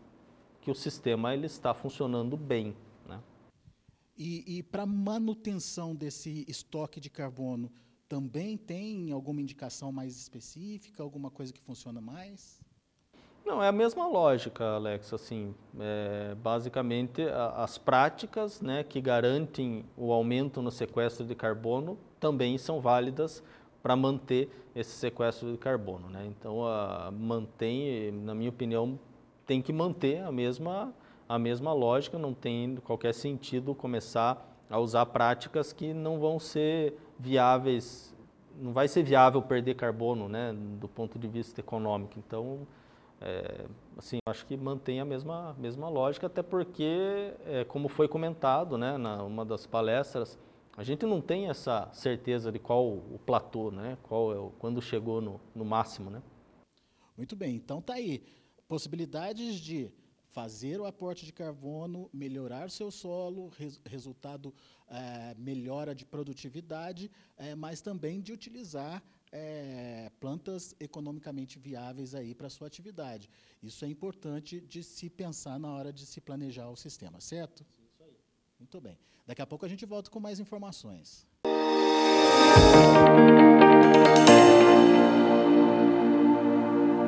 que 0.60 0.72
o 0.72 0.76
sistema 0.76 1.34
ele 1.34 1.46
está 1.46 1.74
funcionando 1.74 2.36
bem. 2.36 2.76
Né? 3.08 3.20
E, 4.18 4.58
e 4.58 4.64
para 4.64 4.88
manutenção 4.88 5.96
desse 5.96 6.46
estoque 6.48 7.00
de 7.00 7.10
carbono, 7.12 7.72
também 8.10 8.58
tem 8.58 9.12
alguma 9.12 9.40
indicação 9.40 9.92
mais 9.92 10.18
específica, 10.18 11.04
alguma 11.04 11.30
coisa 11.30 11.54
que 11.54 11.62
funciona 11.62 12.02
mais? 12.02 12.60
Não, 13.46 13.64
é 13.64 13.68
a 13.68 13.72
mesma 13.72 14.08
lógica, 14.08 14.66
Alex. 14.76 15.14
Assim, 15.14 15.54
é, 15.80 16.36
basicamente, 16.36 17.22
a, 17.22 17.64
as 17.64 17.78
práticas 17.78 18.62
né, 18.62 18.84
que 18.84 19.00
garantem 19.00 19.86
o 19.96 20.12
aumento 20.12 20.62
no 20.62 20.72
sequestro 20.72 21.26
de 21.26 21.36
carbono 21.36 21.98
também 22.20 22.58
são 22.58 22.82
válidas 22.82 23.44
para 23.82 23.96
manter 23.96 24.50
esse 24.76 24.92
sequestro 24.92 25.52
de 25.52 25.58
carbono. 25.58 26.10
Né? 26.10 26.26
Então, 26.28 26.66
a, 26.66 27.12
mantém, 27.12 28.12
na 28.12 28.34
minha 28.34 28.50
opinião, 28.50 29.00
tem 29.46 29.62
que 29.62 29.72
manter 29.72 30.22
a 30.24 30.32
mesma, 30.32 30.94
a 31.28 31.38
mesma 31.38 31.74
lógica, 31.74 32.18
não 32.18 32.34
tem 32.34 32.76
qualquer 32.78 33.14
sentido 33.14 33.74
começar 33.76 34.48
a 34.70 34.80
usar 34.80 35.06
práticas 35.08 35.74
que 35.74 35.94
não 35.94 36.20
vão 36.20 36.40
ser 36.40 36.96
viáveis, 37.20 38.16
não 38.56 38.72
vai 38.72 38.88
ser 38.88 39.04
viável 39.04 39.42
perder 39.42 39.76
carbono 39.76 40.30
né, 40.30 40.54
do 40.80 40.88
ponto 40.88 41.20
de 41.20 41.28
vista 41.28 41.60
econômico. 41.60 42.14
Então, 42.18 42.66
é, 43.22 43.66
assim, 43.98 44.20
acho 44.26 44.46
que 44.46 44.56
mantém 44.56 45.02
a 45.02 45.06
mesma, 45.06 45.54
mesma 45.60 45.90
lógica, 45.90 46.28
até 46.28 46.42
porque, 46.42 47.34
é, 47.46 47.66
como 47.66 47.90
foi 47.90 48.08
comentado 48.08 48.78
né, 48.78 48.98
na 48.98 49.24
uma 49.24 49.44
das 49.44 49.66
palestras, 49.66 50.40
a 50.78 50.84
gente 50.84 51.06
não 51.06 51.20
tem 51.20 51.50
essa 51.50 51.90
certeza 51.92 52.52
de 52.52 52.60
qual 52.60 52.88
o 52.88 53.20
platô, 53.26 53.70
né, 53.70 53.98
qual 54.04 54.34
é 54.34 54.40
o, 54.40 54.52
quando 54.60 54.82
chegou 54.82 55.20
no, 55.20 55.40
no 55.54 55.66
máximo. 55.66 56.10
Né? 56.10 56.22
Muito 57.18 57.36
bem, 57.36 57.56
então 57.56 57.82
tá 57.82 57.96
aí. 57.96 58.24
Possibilidades 58.68 59.56
de 59.56 59.92
fazer 60.40 60.80
o 60.80 60.86
aporte 60.86 61.26
de 61.26 61.34
carbono, 61.34 62.10
melhorar 62.14 62.68
o 62.68 62.70
seu 62.70 62.90
solo, 62.90 63.50
res, 63.50 63.78
resultado 63.86 64.54
é, 64.88 65.36
melhora 65.38 65.94
de 65.94 66.06
produtividade, 66.06 67.12
é, 67.36 67.54
mas 67.56 67.82
também 67.82 68.22
de 68.22 68.32
utilizar 68.32 69.04
é, 69.34 70.10
plantas 70.18 70.74
economicamente 70.80 71.60
viáveis 71.60 72.16
aí 72.16 72.34
para 72.34 72.48
a 72.48 72.50
sua 72.50 72.68
atividade. 72.68 73.30
Isso 73.62 73.84
é 73.84 73.90
importante 73.90 74.62
de 74.62 74.82
se 74.82 75.10
pensar 75.10 75.60
na 75.60 75.74
hora 75.74 75.92
de 75.92 76.06
se 76.06 76.22
planejar 76.22 76.70
o 76.70 76.78
sistema, 76.78 77.20
certo? 77.20 77.66
Sim, 77.66 77.84
isso 77.92 78.02
aí. 78.02 78.18
Muito 78.58 78.80
bem. 78.80 78.98
Daqui 79.28 79.42
a 79.42 79.46
pouco 79.46 79.66
a 79.66 79.70
gente 79.70 79.86
volta 79.86 80.10
com 80.10 80.22
mais 80.22 80.40
informações. 80.40 81.28